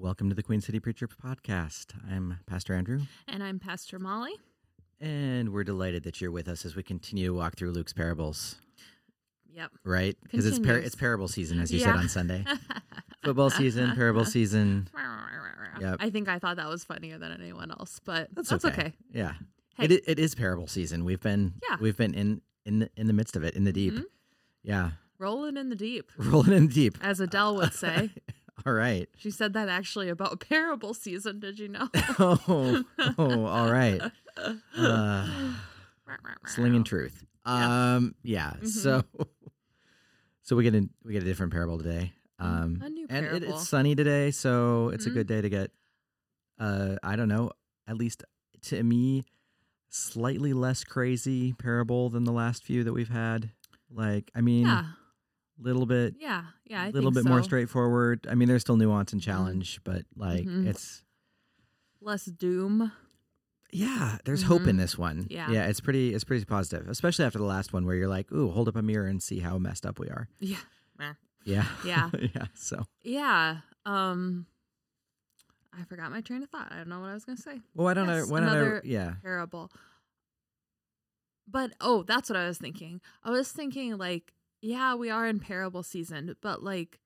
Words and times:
Welcome 0.00 0.30
to 0.30 0.34
the 0.34 0.42
Queen 0.42 0.60
City 0.62 0.80
Preacher 0.80 1.06
podcast. 1.06 1.88
I'm 2.10 2.38
Pastor 2.46 2.74
Andrew, 2.74 3.00
And 3.28 3.42
I'm 3.42 3.58
Pastor 3.58 3.98
Molly. 3.98 4.32
and 4.98 5.50
we're 5.52 5.64
delighted 5.64 6.04
that 6.04 6.20
you're 6.20 6.30
with 6.30 6.48
us 6.48 6.64
as 6.64 6.74
we 6.74 6.82
continue 6.82 7.26
to 7.26 7.34
walk 7.34 7.56
through 7.56 7.72
Luke's 7.72 7.92
parables. 7.92 8.56
Yep. 9.52 9.72
Right? 9.84 10.16
Because 10.22 10.46
it's 10.46 10.58
par- 10.58 10.78
it's 10.78 10.94
parable 10.94 11.28
season, 11.28 11.60
as 11.60 11.70
you 11.70 11.80
said 11.80 11.96
on 11.96 12.08
Sunday. 12.08 12.44
Football 13.24 13.50
season, 13.50 13.94
parable 13.94 14.24
season. 14.24 14.88
Yep. 15.80 15.96
I 16.00 16.10
think 16.10 16.28
I 16.28 16.38
thought 16.38 16.56
that 16.56 16.68
was 16.68 16.84
funnier 16.84 17.16
than 17.16 17.32
anyone 17.32 17.70
else, 17.70 18.00
but 18.04 18.28
That's, 18.34 18.50
that's, 18.50 18.66
okay. 18.66 18.80
okay. 18.82 18.92
Yeah, 19.14 19.32
Hey. 19.76 19.86
it, 19.86 20.02
it 20.06 20.18
is 20.18 20.34
parable 20.34 20.66
season. 20.66 21.06
We've 21.06 21.20
been 21.20 21.54
Yeah. 21.70 21.76
we've 21.80 21.96
been 21.96 22.12
in 22.12 22.42
in 22.66 22.80
the, 22.80 22.90
in 22.98 23.06
the 23.06 23.14
midst 23.14 23.34
of 23.34 23.44
it, 23.44 23.54
in 23.54 23.64
the 23.64 23.72
deep. 23.72 23.94
Mhm. 23.94 24.04
Yeah, 24.62 24.90
Rolling 25.18 25.56
in 25.56 25.70
the 25.70 25.76
deep, 25.76 26.10
rolling 26.18 26.52
in 26.52 26.66
the 26.66 26.74
deep. 26.74 26.98
as 27.00 27.18
Adele 27.20 27.56
would 27.56 27.72
say. 27.72 28.10
All 28.66 28.72
right. 28.72 29.08
she 29.16 29.30
said 29.30 29.52
that 29.54 29.68
actually 29.68 30.08
about 30.08 30.40
parable 30.48 30.94
season. 30.94 31.40
Did 31.40 31.58
you 31.58 31.68
know? 31.68 31.88
oh, 32.18 32.84
oh, 33.18 33.44
all 33.46 33.70
right. 33.70 34.00
Uh, 34.76 35.26
slinging 36.46 36.84
truth. 36.84 37.24
Yeah. 37.46 37.94
Um, 37.96 38.14
yeah. 38.22 38.52
Mhm. 38.60 38.66
So, 38.68 39.02
so 40.42 40.56
we 40.56 40.62
get 40.64 40.74
a 40.74 40.88
we 41.04 41.12
get 41.12 41.22
a 41.22 41.26
different 41.26 41.52
parable 41.52 41.78
today. 41.78 42.12
Um, 42.38 42.80
A 42.84 42.88
new 42.88 43.06
and 43.10 43.26
it, 43.26 43.28
parable. 43.30 43.48
it's 43.50 43.68
sunny 43.68 43.94
today, 43.94 44.30
so 44.30 44.88
it's 44.90 45.06
a 45.06 45.10
Mhm. 45.10 45.14
good 45.14 45.26
day 45.26 45.40
to 45.42 45.48
get. 45.48 45.70
Uh, 46.58 46.96
I 47.02 47.16
don't 47.16 47.28
know. 47.28 47.50
At 47.86 47.96
least 47.96 48.24
to 48.62 48.82
me, 48.82 49.24
slightly 49.88 50.52
less 50.52 50.84
crazy 50.84 51.52
parable 51.54 52.08
than 52.10 52.24
the 52.24 52.32
last 52.32 52.62
few 52.64 52.84
that 52.84 52.92
we've 52.92 53.08
had. 53.10 53.50
Like, 53.90 54.30
I 54.34 54.40
mean, 54.40 54.66
yeah, 54.66 54.84
little 55.60 55.86
bit, 55.86 56.14
yeah, 56.18 56.44
yeah. 56.64 56.82
I 56.84 56.90
little 56.90 57.10
bit 57.10 57.24
more 57.24 57.38
so. 57.38 57.40
Mm-hmm. 57.40 57.44
straightforward. 57.44 58.26
I 58.30 58.34
mean, 58.34 58.48
there's 58.48 58.62
still 58.62 58.76
nuance 58.76 59.12
and 59.12 59.20
challenge, 59.22 59.80
but 59.84 60.02
like, 60.16 60.44
Mhm. 60.46 60.66
it's 60.66 61.02
Less 62.02 62.24
doom. 62.24 62.92
Yeah, 63.72 64.16
there's 64.24 64.42
hope 64.42 64.66
in 64.66 64.78
this 64.78 64.96
one. 64.98 65.26
Yeah. 65.30 65.50
yeah, 65.50 65.66
it's 65.66 65.80
pretty, 65.80 66.14
it's 66.14 66.24
pretty 66.24 66.44
positive, 66.46 66.88
especially 66.88 67.24
after 67.26 67.38
the 67.38 67.44
last 67.44 67.72
one 67.74 67.84
where 67.86 67.94
you're 67.94 68.08
like, 68.08 68.32
"Ooh, 68.32 68.50
hold 68.50 68.68
up 68.68 68.74
a 68.76 68.82
mirror 68.82 69.06
and 69.06 69.22
see 69.22 69.38
how 69.40 69.58
messed 69.58 69.84
up 69.86 69.98
we 70.00 70.08
are." 70.08 70.26
Yeah, 70.40 70.56
Yeah, 71.44 71.66
Yeah. 71.84 72.10
yeah. 72.34 72.46
So, 72.54 72.84
yeah. 73.02 73.58
Um, 73.86 74.46
I 75.72 75.84
forgot 75.84 76.10
my 76.10 76.20
train 76.20 76.42
of 76.42 76.48
thought. 76.50 76.72
I 76.72 76.78
don't 76.78 76.88
know 76.88 77.00
what 77.00 77.10
I 77.10 77.14
was 77.14 77.24
gonna 77.24 77.36
say. 77.38 77.60
well, 77.74 77.84
why 77.84 77.94
don't 77.94 78.08
Yes, 78.08 78.28
I? 78.28 78.30
Why 78.32 78.40
don't 78.40 78.48
I? 78.48 78.52
another- 78.56 78.82
Yeah, 78.84 79.14
terrible 79.22 79.70
But 81.46 81.72
oh, 81.80 82.02
that's 82.02 82.28
what 82.30 82.36
I 82.36 82.46
was 82.46 82.58
thinking. 82.58 83.00
I 83.24 83.30
was 83.30 83.50
thinking 83.52 83.96
like, 83.98 84.32
yeah, 84.60 84.94
we 84.94 85.10
are 85.10 85.26
in 85.26 85.40
parable 85.40 85.82
season, 85.82 86.34
but 86.40 86.62
like 86.62 86.98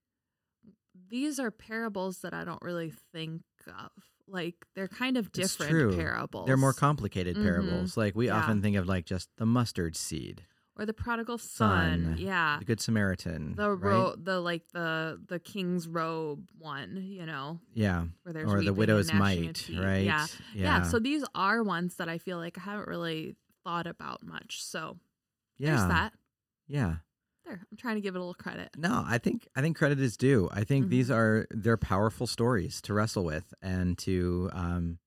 these 1.09 1.39
are 1.39 1.51
parables 1.51 2.19
that 2.19 2.33
I 2.33 2.43
don't 2.43 2.61
really 2.61 2.93
think 3.11 3.41
of. 3.67 3.91
Like 4.27 4.55
they're 4.75 4.87
kind 4.87 5.17
of 5.17 5.31
different 5.31 5.71
true. 5.71 5.95
parables. 5.95 6.47
they're 6.47 6.57
more 6.57 6.73
complicated 6.73 7.35
Mhm. 7.35 7.43
parables. 7.43 7.97
Like 7.97 8.15
we 8.15 8.27
Yeah. 8.27 8.37
often 8.37 8.61
think 8.61 8.75
of 8.75 8.87
like 8.87 9.05
just 9.05 9.29
the 9.37 9.45
mustard 9.45 9.95
seed, 9.95 10.43
or 10.77 10.85
the 10.85 10.93
prodigal 10.93 11.37
son. 11.37 12.03
Son. 12.05 12.17
Yeah. 12.17 12.57
the 12.59 12.65
good 12.65 12.81
Samaritan, 12.81 13.55
The 13.55 13.71
right? 13.71 14.15
the 14.17 14.39
like 14.39 14.67
the 14.73 15.21
the 15.27 15.39
king's 15.39 15.87
robe 15.87 16.49
one, 16.57 16.97
you 17.03 17.25
know, 17.25 17.59
yeah, 17.73 18.05
where 18.23 18.47
or 18.47 18.63
the 18.63 18.73
widow's 18.73 19.13
mite, 19.13 19.69
right? 19.77 20.03
Yeah. 20.05 20.25
yeah, 20.53 20.61
yeah, 20.79 20.81
So 20.83 20.97
these 20.99 21.23
are 21.35 21.61
ones 21.61 21.95
that 21.97 22.09
I 22.09 22.17
feel 22.17 22.37
like 22.37 22.57
I 22.57 22.61
haven't 22.61 22.87
really 22.87 23.35
thought 23.63 23.85
about 23.85 24.23
much. 24.23 24.63
So 24.63 24.97
yeah, 25.57 25.75
there's 25.75 25.87
that. 25.89 26.13
yeah. 26.67 26.95
There, 27.45 27.61
I'm 27.71 27.77
trying 27.77 27.95
to 27.95 28.01
give 28.01 28.15
it 28.15 28.17
a 28.17 28.21
little 28.21 28.33
credit. 28.33 28.69
No, 28.77 29.03
I 29.07 29.17
think 29.19 29.47
I 29.55 29.61
think 29.61 29.77
credit 29.77 29.99
is 29.99 30.17
due. 30.17 30.49
I 30.51 30.63
think 30.63 30.87
Mhm. 30.87 30.89
these 30.89 31.11
are 31.11 31.45
they're 31.51 31.77
powerful 31.77 32.25
stories 32.27 32.81
to 32.81 32.93
wrestle 32.93 33.23
with 33.23 33.53
and 33.61 33.97
to 33.99 34.49
um, 34.53 34.97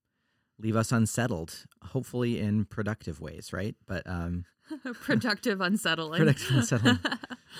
leave 0.59 0.77
us 0.77 0.93
unsettled, 0.93 1.65
hopefully 1.83 2.39
in 2.39 2.65
productive 2.65 3.21
ways, 3.21 3.53
right? 3.53 3.75
But 3.87 4.07
um, 4.07 4.45
Productive 5.03 5.61
unsettling. 5.61 6.19
Productive 6.21 6.51
unsettling. 6.57 6.99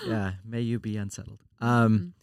yeah, 0.07 0.33
may 0.45 0.61
you 0.61 0.79
be 0.79 0.95
unsettled. 0.95 1.39
Um, 1.59 1.99
Mhm. 1.99 2.13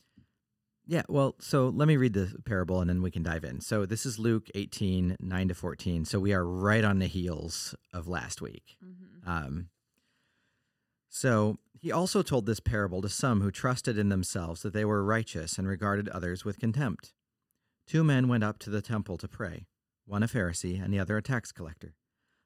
yeah, 0.86 1.02
well, 1.08 1.34
so 1.40 1.68
let 1.68 1.88
me 1.88 1.96
read 1.96 2.12
the 2.14 2.32
parable 2.44 2.80
and 2.80 2.88
then 2.88 3.02
we 3.02 3.10
can 3.10 3.22
dive 3.22 3.44
in. 3.44 3.60
So 3.60 3.84
this 3.84 4.06
is 4.06 4.18
Luke 4.18 4.48
18, 4.54 5.16
9 5.20 5.48
to 5.48 5.54
14. 5.54 6.04
So 6.04 6.20
we 6.20 6.32
are 6.32 6.44
right 6.46 6.84
on 6.84 7.00
the 7.00 7.06
heels 7.08 7.74
of 7.92 8.06
last 8.08 8.40
week. 8.40 8.76
Mhm. 8.82 9.26
Um, 9.28 9.68
so 11.08 11.58
he 11.86 11.92
also 11.92 12.20
told 12.20 12.46
this 12.46 12.58
parable 12.58 13.00
to 13.00 13.08
some 13.08 13.42
who 13.42 13.50
trusted 13.52 13.96
in 13.96 14.08
themselves 14.08 14.62
that 14.62 14.72
they 14.72 14.84
were 14.84 15.04
righteous 15.04 15.56
and 15.56 15.68
regarded 15.68 16.08
others 16.08 16.44
with 16.44 16.58
contempt. 16.58 17.12
Two 17.86 18.02
men 18.02 18.26
went 18.26 18.42
up 18.42 18.58
to 18.58 18.70
the 18.70 18.82
temple 18.82 19.16
to 19.16 19.28
pray, 19.28 19.68
one 20.04 20.24
a 20.24 20.26
Pharisee 20.26 20.82
and 20.82 20.92
the 20.92 20.98
other 20.98 21.16
a 21.16 21.22
tax 21.22 21.52
collector. 21.52 21.94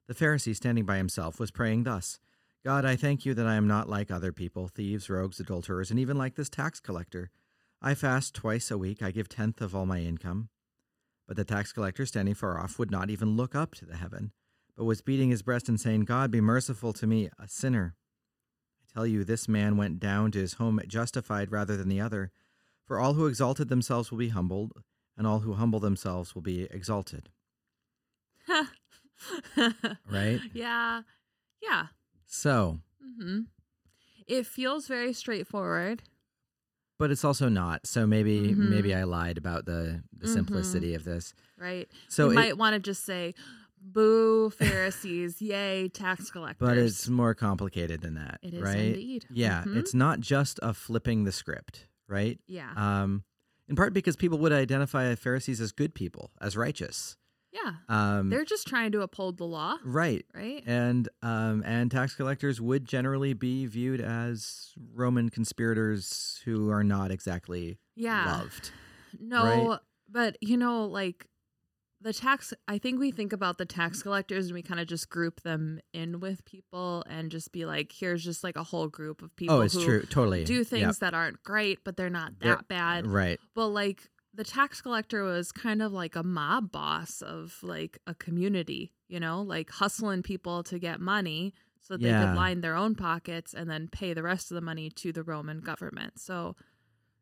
The 0.08 0.14
Pharisee, 0.14 0.54
standing 0.54 0.84
by 0.84 0.98
himself, 0.98 1.40
was 1.40 1.50
praying 1.50 1.84
thus 1.84 2.20
God, 2.66 2.84
I 2.84 2.96
thank 2.96 3.24
you 3.24 3.32
that 3.32 3.46
I 3.46 3.54
am 3.54 3.66
not 3.66 3.88
like 3.88 4.10
other 4.10 4.30
people, 4.30 4.68
thieves, 4.68 5.08
rogues, 5.08 5.40
adulterers, 5.40 5.90
and 5.90 5.98
even 5.98 6.18
like 6.18 6.34
this 6.34 6.50
tax 6.50 6.78
collector. 6.78 7.30
I 7.80 7.94
fast 7.94 8.34
twice 8.34 8.70
a 8.70 8.76
week, 8.76 9.02
I 9.02 9.10
give 9.10 9.30
tenth 9.30 9.62
of 9.62 9.74
all 9.74 9.86
my 9.86 10.00
income. 10.00 10.50
But 11.26 11.38
the 11.38 11.46
tax 11.46 11.72
collector, 11.72 12.04
standing 12.04 12.34
far 12.34 12.60
off, 12.60 12.78
would 12.78 12.90
not 12.90 13.08
even 13.08 13.38
look 13.38 13.54
up 13.54 13.74
to 13.76 13.86
the 13.86 13.96
heaven, 13.96 14.32
but 14.76 14.84
was 14.84 15.00
beating 15.00 15.30
his 15.30 15.40
breast 15.40 15.66
and 15.66 15.80
saying, 15.80 16.02
God, 16.02 16.30
be 16.30 16.42
merciful 16.42 16.92
to 16.92 17.06
me, 17.06 17.30
a 17.38 17.48
sinner. 17.48 17.96
Tell 18.92 19.06
you, 19.06 19.22
this 19.24 19.48
man 19.48 19.76
went 19.76 20.00
down 20.00 20.32
to 20.32 20.38
his 20.40 20.54
home 20.54 20.80
justified 20.86 21.52
rather 21.52 21.76
than 21.76 21.88
the 21.88 22.00
other. 22.00 22.30
For 22.84 22.98
all 22.98 23.14
who 23.14 23.26
exalted 23.26 23.68
themselves 23.68 24.10
will 24.10 24.18
be 24.18 24.30
humbled, 24.30 24.72
and 25.16 25.26
all 25.26 25.40
who 25.40 25.54
humble 25.54 25.78
themselves 25.80 26.34
will 26.34 26.42
be 26.42 26.62
exalted. 26.70 27.28
Right? 30.10 30.40
Yeah. 30.52 31.02
Yeah. 31.62 31.86
So, 32.26 32.80
Mm-hmm. 33.04 33.40
It 34.26 34.46
feels 34.46 34.86
very 34.86 35.12
straightforward. 35.12 36.02
but 36.98 37.10
it's 37.10 37.24
also 37.24 37.48
not. 37.48 37.86
So 37.86 38.06
maybe 38.06 38.54
Mhm. 38.54 38.68
maybe 38.68 38.94
I 38.94 39.04
lied 39.04 39.38
about 39.38 39.64
the, 39.64 40.02
the 40.16 40.26
Mhm. 40.26 40.32
simplicity 40.34 40.94
of 40.94 41.04
this. 41.04 41.32
Right. 41.56 41.90
So 42.08 42.26
you 42.26 42.32
it- 42.32 42.34
might 42.34 42.58
want 42.58 42.74
to 42.74 42.78
just 42.80 43.04
say, 43.04 43.34
boo, 43.80 44.50
Pharisees, 44.50 45.40
yay, 45.42 45.88
tax 45.88 46.30
collectors. 46.30 46.68
but 46.68 46.76
it's 46.78 47.08
more 47.08 47.34
complicated 47.34 48.00
than 48.02 48.14
that, 48.14 48.38
It 48.42 48.54
is 48.54 48.62
right? 48.62 48.76
indeed. 48.78 49.26
Yeah, 49.30 49.64
Mhm. 49.64 49.76
it's 49.76 49.94
not 49.94 50.20
just 50.20 50.58
a 50.62 50.72
flipping 50.74 51.24
the 51.24 51.32
script, 51.32 51.86
right? 52.08 52.38
Yeah. 52.46 52.72
Um, 52.76 53.24
in 53.68 53.76
part 53.76 53.92
because 53.92 54.16
people 54.16 54.38
would 54.38 54.52
identify 54.52 55.14
Pharisees 55.14 55.60
as 55.60 55.72
good 55.72 55.94
people, 55.94 56.30
as 56.40 56.56
righteous. 56.56 57.16
yeah. 57.52 57.74
Um, 57.88 58.30
They're 58.30 58.44
just 58.44 58.66
trying 58.68 58.92
to 58.92 59.00
uphold 59.00 59.38
the 59.38 59.44
law, 59.46 59.76
right, 59.84 60.24
right? 60.34 60.62
and 60.66 61.08
um, 61.22 61.62
and 61.66 61.90
tax 61.90 62.14
collectors 62.14 62.60
would 62.60 62.84
generally 62.84 63.32
be 63.32 63.66
viewed 63.66 64.00
as 64.00 64.72
Roman 64.94 65.30
conspirators 65.30 66.40
who 66.44 66.70
are 66.70 66.84
not 66.84 67.10
exactly 67.10 67.78
Yeah. 67.96 68.26
loved. 68.38 68.70
No, 69.18 69.78
but 70.08 70.36
you 70.40 70.56
know, 70.56 70.84
like 70.86 71.26
the 72.02 72.12
tax, 72.12 72.54
I 72.66 72.78
think 72.78 72.98
we 72.98 73.10
think 73.10 73.32
about 73.32 73.58
the 73.58 73.66
tax 73.66 74.02
collectors 74.02 74.46
and 74.46 74.54
we 74.54 74.62
kind 74.62 74.80
of 74.80 74.86
just 74.86 75.10
group 75.10 75.42
them 75.42 75.80
in 75.92 76.18
with 76.20 76.44
people 76.46 77.04
and 77.08 77.30
just 77.30 77.52
be 77.52 77.66
like, 77.66 77.92
here's 77.92 78.24
just 78.24 78.42
like 78.42 78.56
a 78.56 78.62
whole 78.62 78.88
group 78.88 79.20
of 79.22 79.30
oh, 79.32 79.36
people 79.36 79.56
oh, 79.56 79.60
it's 79.60 79.74
who 79.74 79.84
true, 79.84 80.02
totally. 80.02 80.44
do 80.44 80.58
Yep. 80.58 80.66
things 80.66 80.98
that 81.00 81.12
aren't 81.14 81.42
great, 81.42 81.84
but 81.84 81.96
they're 81.96 82.08
not 82.10 82.32
They're- 82.40 82.56
that 82.56 82.68
bad. 82.68 83.06
right? 83.06 83.38
But 83.54 83.68
like 83.68 84.08
the 84.32 84.44
tax 84.44 84.80
collector 84.80 85.22
was 85.24 85.52
kind 85.52 85.82
of 85.82 85.92
like 85.92 86.16
a 86.16 86.22
mob 86.22 86.72
boss 86.72 87.20
of 87.20 87.58
like 87.62 87.98
a 88.06 88.14
community, 88.14 88.92
you 89.08 89.20
know, 89.20 89.42
like 89.42 89.70
hustling 89.70 90.22
people 90.22 90.62
to 90.62 90.78
get 90.78 91.00
money 91.00 91.52
so 91.80 91.94
that 91.94 92.02
they 92.02 92.10
could 92.12 92.34
line 92.36 92.60
their 92.60 92.76
own 92.76 92.94
pockets 92.94 93.52
and 93.52 93.68
then 93.68 93.88
pay 93.88 94.14
the 94.14 94.22
rest 94.22 94.50
of 94.50 94.54
the 94.54 94.60
money 94.60 94.88
to 94.90 95.12
the 95.12 95.22
Roman 95.24 95.60
government. 95.60 96.18
So, 96.20 96.54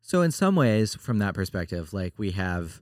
So 0.01 0.21
in 0.21 0.31
some 0.31 0.55
ways, 0.55 0.95
from 0.95 1.17
that 1.19 1.33
perspective, 1.33 1.91
like 1.93 2.13
we 2.17 2.31
have, 2.31 2.81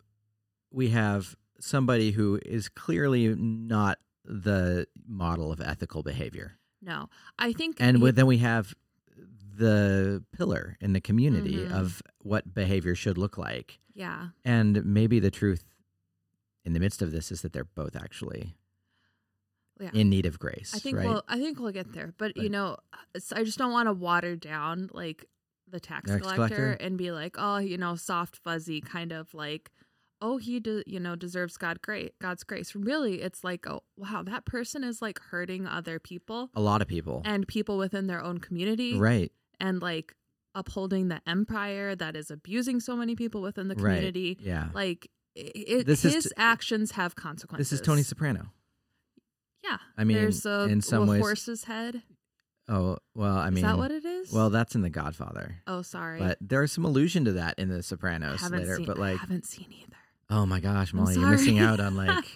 we 0.71 0.89
have 0.89 1.35
somebody 1.59 2.11
who 2.11 2.39
is 2.45 2.69
clearly 2.69 3.33
not 3.35 3.99
the 4.25 4.87
model 5.07 5.51
of 5.51 5.61
ethical 5.61 6.03
behavior, 6.03 6.57
no, 6.81 7.09
I 7.39 7.53
think. 7.53 7.77
and 7.79 7.97
he- 8.01 8.11
then 8.11 8.27
we 8.27 8.37
have 8.37 8.73
the 9.55 10.23
pillar 10.33 10.77
in 10.81 10.93
the 10.93 11.01
community 11.01 11.55
Mhm. 11.57 11.71
of 11.71 12.01
what 12.19 12.53
behavior 12.53 12.93
should 12.93 13.17
look 13.17 13.37
like, 13.37 13.79
yeah. 13.93 14.29
and 14.45 14.85
maybe 14.85 15.19
the 15.19 15.31
truth 15.31 15.63
in 16.63 16.73
the 16.73 16.79
midst 16.79 17.01
of 17.01 17.11
this 17.11 17.31
is 17.31 17.41
that 17.41 17.53
they're 17.53 17.63
both 17.63 17.95
actually 17.95 18.55
Yeah. 19.79 19.91
in 19.93 20.09
need 20.09 20.25
of 20.25 20.37
grace. 20.39 20.73
I 20.75 20.79
think 20.79 20.97
right? 20.97 21.07
we'll 21.07 21.23
I 21.27 21.39
think 21.39 21.59
we'll 21.59 21.71
get 21.71 21.93
there, 21.93 22.13
but 22.17 22.35
you 22.37 22.49
know, 22.49 22.77
I 23.33 23.43
just 23.43 23.57
don't 23.57 23.71
want 23.71 23.87
to 23.87 23.93
water 23.93 24.35
down 24.35 24.89
like 24.91 25.25
the 25.67 25.79
tax 25.79 26.09
Tax 26.09 26.21
collector, 26.21 26.37
collector? 26.55 26.71
and 26.73 26.97
be 26.97 27.11
like, 27.11 27.35
oh, 27.37 27.57
you 27.57 27.77
know, 27.77 27.95
soft 27.95 28.37
fuzzy 28.37 28.79
kind 28.81 29.11
of 29.11 29.33
like, 29.33 29.71
oh, 30.21 30.37
he 30.37 30.59
de- 30.59 30.83
you 30.87 30.99
know 30.99 31.15
deserves 31.15 31.57
God 31.57 31.81
great 31.81 32.17
God's 32.19 32.43
grace. 32.43 32.75
Really, 32.75 33.21
it's 33.21 33.43
like, 33.43 33.67
oh, 33.67 33.83
wow, 33.97 34.23
that 34.23 34.45
person 34.45 34.83
is 34.83 35.01
like 35.01 35.19
hurting 35.19 35.65
other 35.67 35.99
people 35.99 36.49
a 36.55 36.61
lot 36.61 36.81
of 36.81 36.87
people, 36.87 37.21
and 37.25 37.47
people 37.47 37.77
within 37.77 38.07
their 38.07 38.21
own 38.23 38.39
community, 38.39 38.97
right? 38.97 39.31
and 39.59 39.81
like 39.81 40.13
upholding 40.55 41.07
the 41.07 41.21
empire 41.27 41.95
that 41.95 42.15
is 42.15 42.31
abusing 42.31 42.79
so 42.79 42.95
many 42.95 43.15
people 43.15 43.41
within 43.41 43.67
the 43.67 43.75
Right. 43.75 43.83
community. 43.95 44.37
Yeah, 44.41 44.69
Like 44.73 45.09
it, 45.35 45.85
This 45.85 46.03
is 46.03 46.13
his 46.15 46.23
t- 46.25 46.29
actions 46.37 46.91
have 46.93 47.15
consequences. 47.15 47.69
This 47.69 47.79
is 47.79 47.85
Tony 47.85 48.01
Soprano. 48.01 48.47
Yeah. 49.63 49.77
I 49.97 50.03
mean, 50.03 50.17
there's 50.17 50.45
a, 50.47 50.63
in 50.69 50.81
some 50.81 51.07
ways- 51.07 51.21
horse's 51.21 51.65
head. 51.65 52.01
Oh 52.69 52.97
well, 53.15 53.37
I 53.37 53.49
mean, 53.49 53.57
is 53.59 53.63
that 53.71 53.77
what 53.77 53.91
it 53.91 54.03
is? 54.03 54.31
well, 54.33 54.49
that's 54.49 54.75
in 54.75 54.81
The 54.81 54.89
Godfather. 54.89 55.61
oh, 55.67 55.81
sorry. 55.83 56.19
But 56.19 56.37
there's 56.41 56.71
some 56.71 56.83
allusion 56.85 57.23
to 57.25 57.33
that 57.33 57.57
in 57.59 57.69
The 57.69 57.81
Sopranos 57.83 58.41
later. 58.49 58.75
seen, 58.77 58.85
but 58.85 58.97
like, 58.97 59.15
I 59.15 59.21
haven't 59.21 59.45
seen 59.45 59.67
either. 59.71 59.96
Oh 60.29 60.45
my 60.45 60.59
gosh, 60.59 60.93
Molly, 60.93 61.15
you're 61.15 61.29
missing 61.29 61.59
out 61.59 61.79
on 61.79 61.95
like 61.95 62.09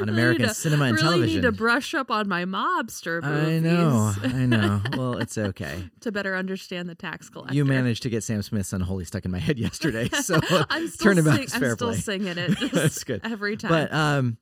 on 0.00 0.06
Really 0.06 0.12
American 0.12 0.48
to- 0.48 0.54
cinema 0.54 0.84
and 0.84 0.94
really 0.96 1.08
television. 1.08 1.36
need 1.36 1.42
to 1.42 1.52
brush 1.52 1.92
up 1.94 2.10
on 2.10 2.28
my 2.28 2.44
mobster 2.44 3.22
I 3.24 3.58
know, 3.58 4.12
I 4.22 4.46
know. 4.46 4.80
Well, 4.96 5.18
it's 5.18 5.36
okay. 5.36 5.88
to 6.00 6.12
better 6.12 6.36
understand 6.36 6.88
the 6.88 6.94
tax 6.94 7.28
collector. 7.28 7.54
You 7.54 7.64
managed 7.64 8.02
to 8.04 8.10
get 8.10 8.22
Sam 8.22 8.42
Smith's 8.42 8.72
"Unholy" 8.72 9.04
stuck 9.04 9.24
in 9.24 9.30
my 9.30 9.38
head 9.40 9.58
yesterday, 9.58 10.08
so 10.22 10.38
I'm 10.70 10.86
still, 10.88 11.14
sing- 11.14 11.24
fair 11.48 11.70
I'm 11.70 11.76
still 11.76 11.88
play. 11.88 11.96
singing 11.98 12.38
it. 12.38 12.72
That's 12.72 13.02
good. 13.04 13.20
every 13.24 13.56
time. 13.56 13.70
But 13.70 13.92
um, 13.92 14.38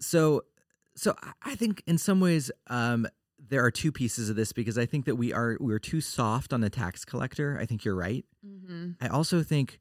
so 0.00 0.42
so 0.96 1.14
I- 1.42 1.54
think 1.54 1.82
in 1.86 1.98
some 1.98 2.20
ways 2.20 2.50
um 2.68 3.06
there 3.48 3.64
are 3.64 3.70
two 3.70 3.92
pieces 3.92 4.30
of 4.30 4.36
this 4.36 4.52
because 4.52 4.78
I 4.78 4.86
think 4.86 5.04
that 5.04 5.16
we 5.16 5.32
are 5.32 5.56
we're 5.60 5.78
too 5.78 6.00
soft 6.00 6.52
on 6.52 6.60
the 6.62 6.70
tax 6.70 7.04
collector. 7.04 7.58
I 7.60 7.66
think 7.66 7.84
you're 7.84 7.94
right. 7.96 8.24
hmm 8.44 8.92
I 9.00 9.08
also 9.08 9.42
think 9.42 9.78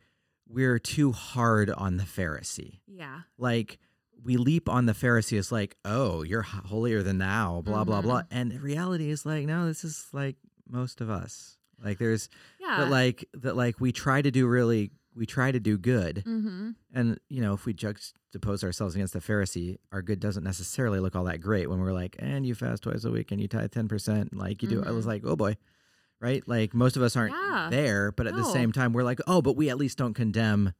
we're 0.51 0.79
too 0.79 1.11
hard 1.11 1.69
on 1.69 1.97
the 1.97 2.03
Pharisee. 2.03 2.79
yeah, 2.87 3.21
Like 3.37 3.79
we 4.23 4.37
leap 4.37 4.69
on 4.69 4.85
the 4.85 4.93
Pharisee 4.93 5.37
as 5.37 5.51
like, 5.51 5.75
oh, 5.85 6.21
you're 6.23 6.41
holier 6.43 7.01
than 7.03 7.17
thou, 7.17 7.61
blah 7.61 7.83
blah 7.83 7.99
Mm-hmm. 7.99 8.07
blah, 8.07 8.21
and 8.29 8.51
the 8.51 8.59
reality 8.59 9.09
is 9.09 9.25
like, 9.25 9.45
no, 9.45 9.65
this 9.65 9.83
is 9.83 10.05
like 10.13 10.35
most 10.69 11.01
of 11.01 11.09
us. 11.09 11.57
Like 11.83 11.97
there's 11.97 12.29
yeah. 12.59 12.81
that 12.81 12.91
like 12.91 13.25
that 13.33 13.55
like 13.55 13.79
we 13.79 13.91
try 13.91 14.21
to 14.21 14.29
do 14.29 14.45
really 14.47 14.91
we 15.15 15.25
try 15.25 15.51
to 15.51 15.59
do 15.59 15.77
good, 15.77 16.21
hmm 16.25 16.69
and 16.93 17.19
you 17.29 17.41
know 17.41 17.53
if 17.53 17.65
we 17.65 17.73
juxtapose 17.73 18.63
ourselves 18.63 18.93
against 18.95 19.13
the 19.13 19.19
Pharisee, 19.19 19.77
our 19.91 20.01
good 20.01 20.19
doesn't 20.19 20.43
necessarily 20.43 20.99
look 20.99 21.15
all 21.15 21.23
that 21.25 21.41
great 21.41 21.69
when 21.69 21.79
we're 21.79 21.91
like, 21.93 22.15
and 22.19 22.45
you 22.45 22.53
fast 22.55 22.83
twice 22.83 23.03
a 23.03 23.11
week 23.11 23.31
and 23.31 23.41
you 23.41 23.47
tithe 23.47 23.71
ten 23.71 23.87
percent, 23.87 24.35
like 24.35 24.61
you 24.61 24.69
do. 24.69 24.83
I 24.85 24.91
was 24.91 25.05
Mhm. 25.05 25.07
like, 25.09 25.21
oh 25.25 25.35
boy. 25.35 25.57
Right? 26.21 26.47
Like 26.47 26.73
most 26.75 26.95
of 26.95 27.01
us 27.03 27.15
aren't 27.17 27.33
Yeah. 27.33 27.67
there, 27.71 28.11
but 28.11 28.27
at 28.27 28.35
the 28.35 28.43
same 28.43 28.71
time, 28.71 28.93
we're 28.93 29.03
like, 29.03 29.19
oh, 29.27 29.41
but 29.41 29.55
we 29.57 29.69
at 29.71 29.77
least 29.77 29.97
don't 29.97 30.13
condemn 30.13 30.73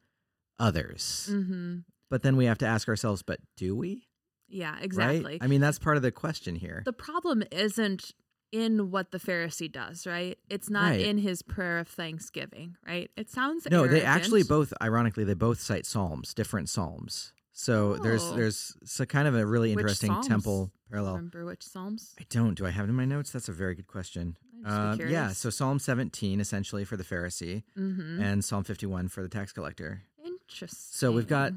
others. 0.60 1.28
hmm 1.32 1.80
But 2.10 2.22
then 2.24 2.36
we 2.38 2.46
have 2.46 2.58
to 2.60 2.66
ask 2.68 2.88
ourselves, 2.88 3.24
but 3.24 3.40
do 3.58 3.76
we? 3.76 4.08
Yeah, 4.48 4.78
exactly. 4.82 5.24
Right? 5.24 5.40
I 5.42 5.48
mean, 5.48 5.62
that's 5.62 5.80
part 5.80 5.98
of 5.98 6.04
the 6.04 6.12
question 6.12 6.56
here. 6.56 6.84
the 6.86 6.94
problem 6.94 7.42
isn't 7.52 8.12
in 8.52 8.92
what 8.92 9.12
the 9.12 9.18
Pharisee 9.18 9.72
does, 9.72 10.06
right? 10.06 10.38
It's 10.50 10.70
not 10.70 10.90
Right. 10.92 11.00
in 11.00 11.18
his 11.18 11.42
prayer 11.42 11.80
of 11.80 11.88
thanksgiving, 11.88 12.76
right? 12.86 13.10
It 13.16 13.30
sounds 13.30 13.66
no, 13.72 13.88
they 13.88 14.04
actually 14.04 14.44
both, 14.44 14.74
ironically, 14.82 15.24
they 15.24 15.34
both 15.36 15.62
cite 15.62 15.86
psalms, 15.86 16.34
different 16.34 16.68
psalms. 16.68 17.32
So 17.52 17.98
there's 17.98 18.24
Oh. 18.24 18.36
there's 18.36 18.76
so 18.86 19.06
kind 19.06 19.28
of 19.28 19.36
a 19.36 19.46
really 19.46 19.72
interesting 19.72 20.22
temple 20.24 20.72
parallel. 20.90 21.16
remember 21.16 21.46
which 21.46 21.64
psalms. 21.64 22.14
I 22.20 22.26
don't. 22.30 22.56
Do 22.56 22.66
I 22.66 22.70
have 22.70 22.86
it 22.86 22.90
in 22.90 22.96
my 22.96 23.06
notes? 23.06 23.32
That's 23.32 23.50
a 23.50 23.54
very 23.54 23.76
good 23.76 23.88
question. 23.88 24.38
I'd 24.66 24.98
just 24.98 25.00
be 25.00 25.04
Um, 25.06 25.12
yeah. 25.12 25.30
So 25.32 25.50
Psalm 25.50 25.80
17 25.80 26.40
essentially 26.40 26.86
for 26.86 26.96
the 26.98 27.04
Pharisee, 27.04 27.64
Mm-hmm. 27.78 28.22
and 28.22 28.46
Psalm 28.46 28.64
51 28.64 29.08
for 29.10 29.22
the 29.22 29.30
tax 29.30 29.52
collector. 29.52 30.04
Interesting. 30.24 30.78
So 30.80 31.12
we've 31.12 31.28
got 31.28 31.54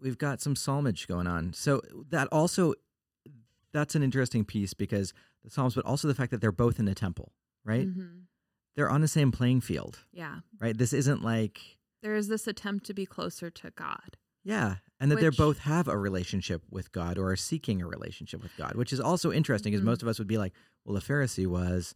we've 0.00 0.18
got 0.18 0.40
some 0.40 0.54
psalmage 0.54 1.06
going 1.06 1.26
on. 1.26 1.52
So 1.54 1.80
that 2.10 2.28
also 2.28 2.74
that's 3.72 3.94
an 3.94 4.02
interesting 4.02 4.44
piece 4.44 4.74
because 4.74 5.12
the 5.44 5.50
psalms, 5.50 5.74
but 5.74 5.84
also 5.84 6.06
the 6.08 6.14
fact 6.14 6.30
that 6.30 6.40
they're 6.40 6.52
both 6.52 6.78
in 6.78 6.84
the 6.84 6.94
temple, 6.94 7.32
right? 7.64 7.86
Mhm. 7.88 8.24
They're 8.76 8.90
on 8.90 9.00
the 9.00 9.08
same 9.08 9.32
playing 9.32 9.60
field, 9.62 10.00
Yeah, 10.12 10.40
right? 10.60 10.76
This 10.76 10.92
isn't 10.92 11.22
like 11.22 11.78
there 12.02 12.14
is 12.14 12.28
this 12.28 12.46
attempt 12.46 12.84
to 12.86 12.94
be 12.94 13.06
closer 13.06 13.48
to 13.50 13.70
God. 13.70 14.16
Yeah, 14.44 14.76
and 15.00 15.10
that 15.10 15.20
they 15.20 15.28
both 15.30 15.58
have 15.60 15.88
a 15.88 15.96
relationship 15.98 16.62
with 16.70 16.92
God 16.92 17.18
or 17.18 17.30
are 17.32 17.36
seeking 17.36 17.80
a 17.82 17.86
relationship 17.86 18.42
with 18.42 18.56
God, 18.56 18.74
which 18.76 18.92
is 18.92 19.00
also 19.00 19.32
interesting 19.32 19.72
because 19.72 19.82
Mhm. 19.82 19.86
most 19.86 20.02
of 20.02 20.08
us 20.08 20.18
would 20.18 20.28
be 20.28 20.38
like, 20.38 20.52
well, 20.84 20.94
the 20.94 21.00
Pharisee 21.00 21.46
was, 21.46 21.94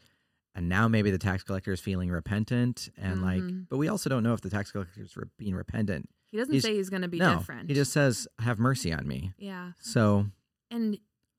and 0.54 0.68
now 0.68 0.88
maybe 0.88 1.10
the 1.10 1.18
tax 1.18 1.42
collector 1.42 1.72
is 1.72 1.80
feeling 1.80 2.10
repentant, 2.10 2.88
and 2.96 3.18
Mhm. 3.20 3.22
like, 3.22 3.68
but 3.68 3.76
we 3.78 3.88
also 3.88 4.08
don't 4.10 4.22
know 4.22 4.32
if 4.34 4.40
the 4.40 4.50
tax 4.50 4.72
collector 4.72 5.00
is 5.02 5.16
re- 5.16 5.24
being 5.38 5.54
repentant. 5.54 6.08
He 6.28 6.36
doesn't 6.38 6.52
He's- 6.52 6.64
say 6.64 6.74
he's 6.74 6.90
going 6.90 7.02
to 7.02 7.08
be 7.08 7.18
no, 7.18 7.38
different. 7.38 7.68
he 7.68 7.74
just 7.74 7.92
says, 7.92 8.26
"Have 8.40 8.58
mercy 8.58 8.92
on 8.92 9.06
me." 9.06 9.32
yeah, 9.38 9.72
So 9.80 10.26
and 10.70 10.98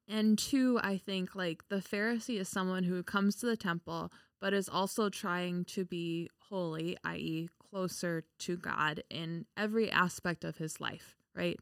and 0.09 0.37
two, 0.39 0.79
I 0.81 0.97
think 0.97 1.35
like 1.35 1.67
the 1.67 1.77
Pharisee 1.81 2.39
is 2.39 2.47
someone 2.47 2.83
who 2.85 3.03
comes 3.03 3.35
to 3.37 3.45
the 3.45 3.57
temple 3.57 4.11
but 4.39 4.53
is 4.53 4.69
also 4.69 5.09
trying 5.09 5.65
to 5.65 5.83
be 5.83 6.29
holy, 6.37 6.95
i.e., 7.03 7.49
closer 7.71 8.23
to 8.39 8.57
God 8.57 9.03
in 9.09 9.45
every 9.55 9.89
aspect 9.91 10.43
of 10.43 10.57
his 10.57 10.79
life, 10.79 11.15
right? 11.35 11.59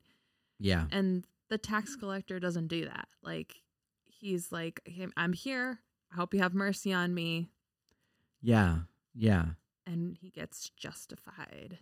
yeah, 0.60 0.86
And 0.92 1.26
the 1.50 1.58
tax 1.58 1.96
collector 1.96 2.40
doesn't 2.40 2.68
do 2.68 2.86
that. 2.86 3.08
Like 3.22 3.56
he's 4.06 4.52
like, 4.52 4.80
I'm 5.18 5.34
here. 5.34 5.80
I 6.12 6.16
hope 6.16 6.34
you 6.34 6.40
have 6.42 6.54
mercy 6.54 6.94
on 6.94 7.14
me, 7.14 7.50
yeah, 8.42 8.80
yeah. 9.14 9.46
and 9.86 10.16
he 10.22 10.30
gets 10.30 10.70
justified. 10.70 11.80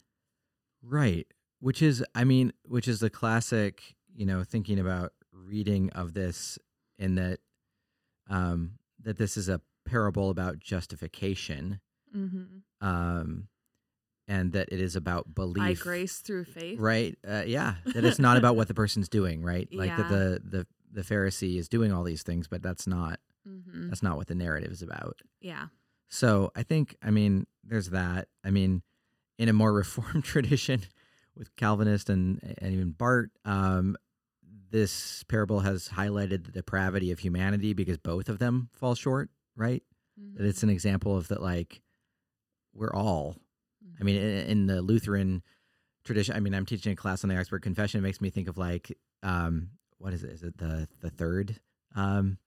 Right. 0.82 1.28
Which 1.60 1.82
is, 1.82 2.04
I 2.16 2.24
mean, 2.24 2.52
which 2.66 2.88
is 2.88 3.00
the 3.00 3.10
classic, 3.10 3.96
you 4.16 4.26
know, 4.26 4.44
thinking 4.44 4.80
about 4.80 5.14
reading 5.32 5.90
of 5.92 6.14
this 6.14 6.58
in 6.98 7.16
that, 7.16 7.40
um, 8.30 8.72
that 9.02 9.18
this 9.18 9.38
is 9.38 9.50
a 9.50 9.62
parable 9.86 10.30
about 10.30 10.60
justification, 10.60 11.80
Mm-hmm. 12.16 12.88
um, 12.88 13.48
and 14.28 14.52
that 14.54 14.70
it 14.72 14.80
is 14.80 14.96
about 14.96 15.34
belief. 15.36 15.80
By 15.80 15.84
grace 15.84 16.20
through 16.20 16.46
faith. 16.46 16.80
Right. 16.80 17.18
Uh, 17.28 17.44
yeah. 17.46 17.76
That 17.86 18.06
it's 18.06 18.20
not 18.20 18.38
about 18.38 18.56
what 18.56 18.68
the 18.68 18.74
person's 18.74 19.10
doing. 19.10 19.42
Right. 19.44 19.68
Like 19.74 19.90
Yeah. 19.90 20.08
the 20.08 20.42
the 20.44 20.68
the 20.92 21.02
Pharisee 21.02 21.58
is 21.58 21.68
doing 21.68 21.92
all 21.92 22.04
these 22.04 22.24
things, 22.24 22.48
but 22.48 22.62
that's 22.62 22.88
not 22.88 23.20
Mm-hmm. 23.48 23.90
that's 23.90 24.02
not 24.02 24.16
what 24.16 24.28
the 24.28 24.36
narrative 24.36 24.72
is 24.72 24.82
about. 24.82 25.20
Yeah. 25.42 25.68
So 26.08 26.52
I 26.56 26.64
think, 26.64 26.96
I 27.04 27.10
mean, 27.12 27.46
there's 27.64 27.90
that. 27.90 28.30
I 28.46 28.52
mean, 28.52 28.84
in 29.38 29.50
a 29.50 29.54
more 29.54 29.74
reformed 29.84 30.24
tradition 30.24 30.84
with 31.36 31.54
Calvinist 31.58 32.10
and, 32.10 32.40
and 32.60 32.74
even 32.74 32.92
Barth, 32.92 33.32
um, 33.44 33.98
this 34.72 35.24
parable 35.26 35.60
has 35.60 35.90
highlighted 35.90 36.46
the 36.46 36.52
depravity 36.54 37.12
of 37.12 37.20
humanity 37.20 37.74
because 37.74 37.98
both 37.98 38.30
of 38.30 38.40
them 38.40 38.70
fall 38.72 38.96
short, 38.96 39.30
right? 39.58 39.84
That 40.36 40.46
it's 40.46 40.64
an 40.64 40.70
example 40.70 41.18
of 41.18 41.28
that, 41.28 41.42
like, 41.42 41.82
we're 42.74 42.94
all, 42.94 43.36
I 44.00 44.04
mean, 44.04 44.16
in, 44.18 44.46
in 44.48 44.66
the 44.68 44.82
Lutheran 44.82 45.44
tradition, 46.04 46.36
I 46.36 46.40
mean, 46.40 46.54
I'm 46.54 46.66
teaching 46.66 46.92
a 46.94 46.96
class 46.96 47.24
on 47.24 47.30
the 47.30 47.38
Augsburg 47.40 47.62
Confession. 47.62 48.00
It 48.00 48.04
makes 48.04 48.22
me 48.22 48.30
think 48.30 48.48
of, 48.48 48.58
like, 48.58 48.98
um, 49.22 49.70
what 49.98 50.14
is 50.14 50.24
it? 50.24 50.32
Is 50.32 50.44
it 50.44 50.58
the, 50.58 50.88
the 51.02 51.10
third? 51.10 51.60
Um, 51.96 52.38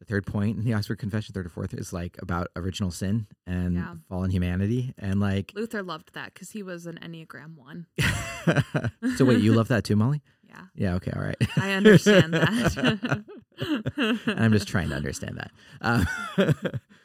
the 0.00 0.04
third 0.06 0.26
point 0.26 0.58
in 0.58 0.64
the 0.64 0.74
Augsburg 0.74 0.98
Confession, 0.98 1.32
third 1.34 1.46
or 1.46 1.50
fourth, 1.50 1.72
is 1.72 1.92
like 1.92 2.16
about 2.20 2.48
original 2.56 2.90
sin 2.90 3.26
and 3.46 3.74
Yeah. 3.76 3.94
fallen 4.08 4.30
humanity, 4.30 4.92
and 4.98 5.20
like. 5.20 5.52
Luther 5.54 5.82
loved 5.82 6.14
that 6.14 6.34
because 6.34 6.50
he 6.50 6.62
was 6.62 6.86
an 6.86 6.98
Enneagram 7.00 7.54
one. 7.56 7.86
so 9.16 9.24
wait, 9.24 9.40
you 9.40 9.52
love 9.52 9.68
that 9.68 9.84
too, 9.84 9.94
Molly? 9.96 10.20
Yeah. 10.48 10.62
Yeah. 10.74 10.94
Okay. 10.94 11.12
All 11.14 11.22
right. 11.22 11.36
I 11.56 11.72
understand 11.72 12.34
that. 12.34 13.24
I'm 14.26 14.52
just 14.52 14.68
trying 14.68 14.88
to 14.88 14.96
understand 14.96 15.38
that. 15.38 15.50
Uh, 15.80 16.52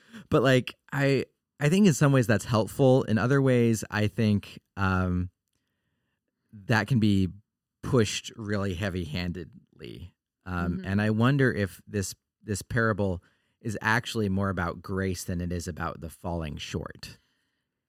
but 0.29 0.41
like, 0.43 0.75
I 0.91 1.25
I 1.59 1.69
think 1.69 1.87
in 1.87 1.93
some 1.93 2.11
ways 2.11 2.27
that's 2.27 2.45
helpful. 2.45 3.03
In 3.03 3.17
other 3.17 3.41
ways, 3.41 3.83
I 3.91 4.07
think 4.07 4.59
um, 4.77 5.29
that 6.67 6.87
can 6.87 6.99
be 6.99 7.29
pushed 7.83 8.31
really 8.35 8.73
heavy-handedly. 8.75 10.13
Um, 10.45 10.79
Mhm. 10.79 10.85
And 10.85 11.01
I 11.01 11.09
wonder 11.09 11.51
if 11.51 11.81
this 11.87 12.15
this 12.41 12.61
parable 12.61 13.21
is 13.61 13.77
actually 13.81 14.29
more 14.29 14.49
about 14.49 14.81
grace 14.81 15.23
than 15.25 15.41
it 15.41 15.51
is 15.51 15.67
about 15.67 15.99
the 15.99 16.09
falling 16.09 16.55
short. 16.57 17.19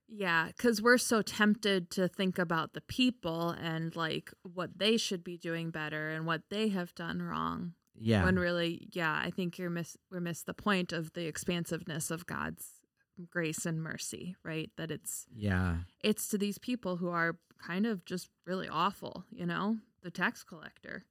Yeah, 0.08 0.48
because 0.48 0.82
we're 0.82 0.98
so 0.98 1.22
tempted 1.22 1.88
to 1.90 2.08
think 2.08 2.36
about 2.36 2.72
the 2.72 2.80
people 2.80 3.50
and 3.50 3.94
like 3.94 4.32
what 4.42 4.76
they 4.76 4.96
should 4.96 5.22
be 5.22 5.38
doing 5.38 5.70
better 5.70 6.10
and 6.10 6.26
what 6.26 6.42
they 6.50 6.68
have 6.70 6.92
done 6.96 7.22
wrong. 7.22 7.74
Yeah. 7.94 8.24
When 8.24 8.36
really, 8.36 8.88
yeah, 8.92 9.20
I 9.24 9.30
think 9.30 9.56
you're 9.56 9.70
miss 9.70 9.96
we're 10.10 10.20
miss 10.20 10.42
the 10.42 10.54
point 10.54 10.92
of 10.92 11.12
the 11.12 11.26
expansiveness 11.26 12.10
of 12.10 12.26
God's 12.26 12.79
grace 13.28 13.66
and 13.66 13.82
mercy, 13.82 14.36
right? 14.44 14.70
That 14.76 14.90
it's 14.90 15.26
yeah. 15.34 15.76
it's 16.02 16.28
to 16.28 16.38
these 16.38 16.58
people 16.58 16.96
who 16.96 17.08
are 17.10 17.36
kind 17.62 17.86
of 17.86 18.04
just 18.04 18.28
really 18.46 18.68
awful, 18.68 19.24
you 19.30 19.46
know, 19.46 19.78
the 20.02 20.10
tax 20.10 20.42
collector. 20.42 21.04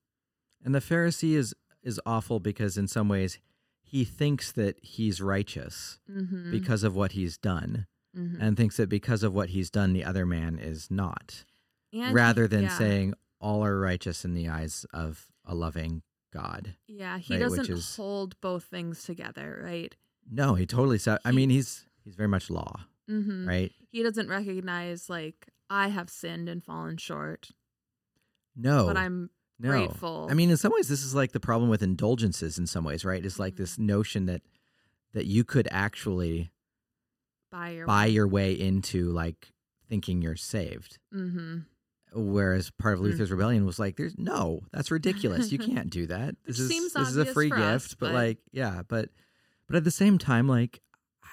And 0.64 0.74
the 0.74 0.80
Pharisee 0.80 1.36
is 1.36 1.54
is 1.84 2.00
awful 2.06 2.40
because 2.40 2.78
in 2.78 2.88
some 2.88 3.08
ways 3.08 3.40
he 3.82 4.04
thinks 4.04 4.52
that 4.52 4.78
he's 4.84 5.22
righteous 5.22 6.00
Mm-hmm. 6.10 6.52
because 6.52 6.84
of 6.84 6.96
what 6.96 7.14
he's 7.14 7.38
done 7.38 7.88
mm-hmm. 8.16 8.42
and 8.42 8.56
thinks 8.58 8.78
that 8.78 8.90
because 8.90 9.24
of 9.24 9.34
what 9.34 9.50
he's 9.50 9.70
done 9.70 9.94
the 9.94 10.04
other 10.04 10.26
man 10.26 10.60
is 10.60 10.90
not. 10.92 11.46
And 11.94 12.14
rather 12.14 12.48
than 12.48 12.64
yeah. 12.64 12.78
saying 12.78 13.14
all 13.42 13.64
are 13.64 13.80
righteous 13.80 14.26
in 14.26 14.34
the 14.34 14.50
eyes 14.50 14.86
of 14.94 15.28
a 15.46 15.56
loving 15.56 16.04
God. 16.32 16.76
yeah, 16.88 17.18
he 17.18 17.34
right, 17.34 17.40
doesn't 17.40 17.70
is- 17.70 17.96
hold 17.96 18.40
both 18.42 18.66
things 18.66 19.04
together, 19.04 19.62
right? 19.64 19.96
No, 20.32 20.54
he 20.54 20.68
totally 20.68 21.00
said 21.00 21.18
I 21.26 21.32
mean 21.32 21.50
he's 21.50 21.86
he's 22.10 22.16
very 22.16 22.28
much 22.30 22.50
law, 22.50 22.74
Mm-hmm. 23.10 23.48
right? 23.48 23.72
he 23.92 24.04
doesn't 24.04 24.28
recognize 24.30 25.10
like 25.10 25.48
I 25.70 25.88
have 25.90 26.10
sinned 26.10 26.48
and 26.50 26.64
fallen 26.64 26.98
short. 26.98 27.50
No. 28.56 28.86
but 28.88 28.98
I'm 28.98 29.30
no. 29.60 29.70
grateful. 29.70 30.28
I 30.30 30.34
mean, 30.34 30.50
in 30.50 30.58
some 30.58 30.72
ways, 30.74 30.88
this 30.88 31.04
is 31.04 31.14
like 31.16 31.32
the 31.32 31.40
problem 31.40 31.70
with 31.70 31.82
indulgences. 31.84 32.58
In 32.60 32.68
some 32.68 32.84
ways, 32.84 33.06
right? 33.06 33.24
It's 33.26 33.40
like 33.40 33.54
Mm-hmm. 33.54 33.64
this 33.64 33.80
notion 33.80 34.26
that 34.26 34.42
that 35.14 35.26
you 35.26 35.44
could 35.44 35.68
actually 35.72 36.52
buy 37.52 37.70
your 37.72 37.86
buy 37.88 38.06
your 38.08 38.28
way 38.28 38.54
into 38.54 39.12
like 39.12 39.52
thinking 39.88 40.22
you're 40.22 40.36
saved. 40.36 40.98
Mm-hmm. 41.14 41.60
Whereas 42.14 42.72
part 42.72 42.96
of 42.96 43.00
Mm. 43.02 43.04
Luther's 43.04 43.32
rebellion 43.32 43.66
was 43.66 43.78
like, 43.80 43.96
"There's 43.96 44.18
no, 44.18 44.62
that's 44.72 44.90
ridiculous. 44.92 45.52
You 45.52 45.58
can't 45.72 45.90
do 45.92 46.08
that. 46.08 46.36
This 46.46 46.60
Which 46.60 46.72
is 46.78 46.94
this 46.94 47.08
is 47.10 47.18
a 47.18 47.26
free 47.26 47.50
gift." 47.50 47.62
us, 47.62 47.88
but, 47.94 48.08
but- 48.08 48.14
like, 48.16 48.38
yeah, 48.52 48.82
but 48.88 49.10
but 49.68 49.76
at 49.76 49.84
the 49.84 49.92
same 49.92 50.18
time, 50.18 50.48
like, 50.48 50.82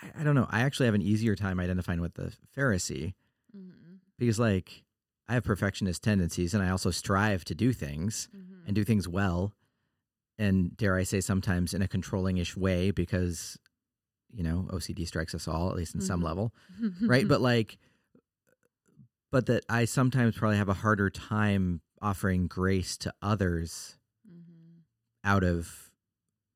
I, 0.03 0.21
I 0.21 0.25
don't 0.25 0.35
know. 0.35 0.47
I 0.51 0.61
actually 0.63 0.87
have 0.87 0.95
an 0.95 1.03
easier 1.03 1.35
time 1.37 1.59
identifying 1.61 2.01
with 2.01 2.15
the 2.15 2.33
Pharisee 2.57 3.15
Mm-hmm. 3.57 3.95
because, 4.19 4.39
like, 4.39 4.83
I 5.29 5.35
have 5.35 5.45
perfectionist 5.45 6.03
tendencies, 6.03 6.53
and 6.55 6.63
I 6.63 6.69
also 6.71 6.91
strive 6.91 7.45
to 7.47 7.55
do 7.55 7.73
things 7.73 8.29
Mm-hmm. 8.37 8.67
and 8.67 8.75
do 8.75 8.85
things 8.85 9.09
well, 9.09 9.55
and 10.39 10.77
dare 10.77 10.97
I 10.97 11.05
say, 11.05 11.21
sometimes 11.21 11.73
in 11.73 11.81
a 11.83 11.89
controlling-ish 11.89 12.57
way 12.57 12.91
because, 12.91 13.59
you 14.33 14.43
know, 14.43 14.69
OCD 14.73 15.07
strikes 15.07 15.35
us 15.35 15.49
all, 15.49 15.71
at 15.71 15.77
least 15.77 15.95
in 15.95 16.01
some 16.01 16.21
Mhm. 16.21 16.25
level 16.25 16.55
right? 17.03 17.27
But 17.27 17.41
like, 17.41 17.79
but 19.33 19.47
that 19.47 19.65
I 19.69 19.85
sometimes 19.87 20.37
probably 20.37 20.59
have 20.59 20.69
a 20.69 20.75
harder 20.75 21.11
time 21.11 21.81
offering 22.03 22.47
grace 22.47 22.97
to 22.99 23.13
others 23.23 23.97
mm-hmm. 24.29 24.81
out 25.25 25.43
of 25.45 25.91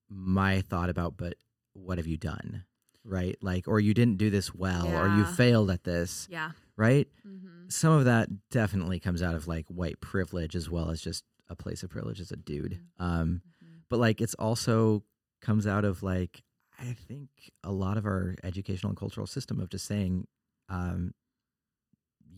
my 0.09 0.61
thought 0.61 0.91
about, 0.91 1.17
but 1.17 1.35
what 1.73 1.99
have 1.99 2.07
you 2.07 2.17
done? 2.17 2.65
Right? 3.05 3.37
Like, 3.41 3.67
or 3.67 3.81
you 3.81 3.95
didn't 3.95 4.19
do 4.19 4.31
this 4.31 4.55
well, 4.55 4.89
or 4.89 5.09
you 5.09 5.25
failed 5.25 5.71
at 5.71 5.85
this, 5.85 6.29
yeah. 6.31 6.51
right? 6.77 7.09
Mm-hmm. 7.27 7.69
Some 7.69 7.93
of 7.93 8.05
that 8.05 8.29
definitely 8.51 9.01
comes 9.01 9.23
out 9.23 9.35
of 9.35 9.49
like 9.49 9.67
white 9.69 10.01
privilege 10.01 10.55
as 10.55 10.69
well 10.69 10.91
as 10.91 11.01
just 11.01 11.25
a 11.49 11.57
place 11.57 11.83
of 11.83 11.91
privilege 11.91 12.21
as 12.21 12.31
a 12.31 12.37
dude. 12.37 12.81
Um, 12.99 13.43
but 13.89 13.99
like, 13.99 14.21
it's 14.21 14.35
also 14.35 15.03
comes 15.41 15.67
out 15.67 15.85
of 15.85 16.03
like, 16.03 16.43
I 16.79 16.95
think 17.09 17.29
a 17.65 17.73
lot 17.73 17.97
of 17.97 18.07
our 18.07 18.37
educational 18.43 18.91
and 18.91 18.99
cultural 18.99 19.27
system 19.27 19.61
of 19.61 19.71
just 19.71 19.87
saying, 19.87 20.27
um, 20.69 21.13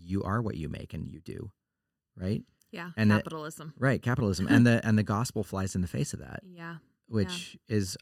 you 0.01 0.23
are 0.23 0.43
what 0.43 0.57
you 0.57 0.69
make 0.69 0.95
and 0.95 1.07
you 1.07 1.21
do, 1.21 1.51
right? 2.17 2.43
Yeah. 2.73 2.91
And 2.97 3.11
capitalism. 3.11 3.75
Right, 3.79 4.03
capitalism, 4.03 4.49
and 4.49 4.67
the 4.67 4.81
and 4.85 4.99
the 4.99 5.03
gospel 5.03 5.45
flies 5.45 5.75
in 5.75 5.83
the 5.83 5.87
face 5.87 6.15
of 6.15 6.21
that, 6.21 6.41
yeah. 6.51 6.77
which 7.07 7.57
is 7.69 7.97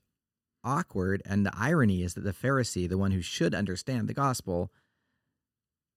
awkward. 0.65 1.23
And 1.25 1.45
the 1.47 1.53
irony 1.57 2.03
is 2.03 2.15
that 2.15 2.23
the 2.23 2.33
Pharisee, 2.33 2.89
the 2.89 2.99
one 2.99 3.11
who 3.11 3.23
should 3.23 3.55
understand 3.55 4.09
the 4.09 4.15
gospel, 4.15 4.71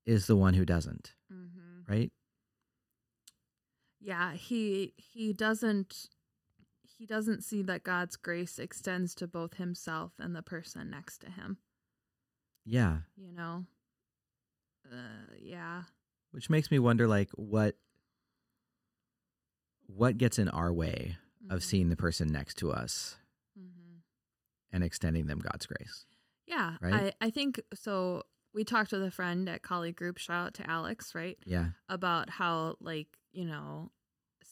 is 0.06 0.28
the 0.28 0.36
one 0.36 0.54
who 0.54 0.66
doesn't, 0.66 1.14
Mm-hmm. 1.32 1.92
right? 1.92 2.12
Yeah. 4.00 4.34
He 4.34 4.94
he 4.98 5.32
doesn't 5.34 6.10
he 6.98 7.06
doesn't 7.06 7.44
see 7.44 7.62
that 7.64 7.84
God's 7.84 8.16
grace 8.18 8.60
extends 8.60 9.16
to 9.16 9.28
both 9.28 9.56
himself 9.56 10.14
and 10.20 10.36
the 10.36 10.42
person 10.42 10.90
next 10.90 11.20
to 11.20 11.30
him. 11.32 11.58
Yeah, 12.66 13.00
You 13.18 13.32
know. 13.34 13.66
Uh, 14.90 15.34
yeah. 15.40 15.84
which 16.32 16.50
makes 16.50 16.70
me 16.72 16.80
wonder, 16.80 17.08
like, 17.08 17.30
what 17.36 17.76
what 19.88 20.18
gets 20.18 20.38
in 20.40 20.50
our 20.50 20.72
way 20.74 21.18
of 21.50 21.60
Mhm. 21.60 21.64
seeing 21.64 21.90
the 21.90 21.96
person 21.96 22.28
next 22.30 22.56
to 22.60 22.72
us. 22.72 23.18
And 24.74 24.84
extending 24.84 25.28
them 25.28 25.40
God's 25.40 25.66
grace. 25.66 26.06
Yeah. 26.48 26.74
Right? 26.82 27.14
I 27.22 27.28
I 27.28 27.30
think 27.30 27.62
so. 27.74 28.24
We 28.54 28.64
talked 28.66 28.92
with 28.92 29.02
a 29.04 29.10
friend 29.12 29.48
at 29.48 29.62
colleague 29.64 29.96
group. 29.96 30.18
Shout 30.18 30.48
out 30.48 30.54
to 30.56 30.70
Alex. 30.70 31.16
Right. 31.16 31.38
Yeah, 31.46 31.68
about 31.88 32.30
how 32.30 32.76
like 32.82 33.08
you 33.32 33.46
know 33.46 33.92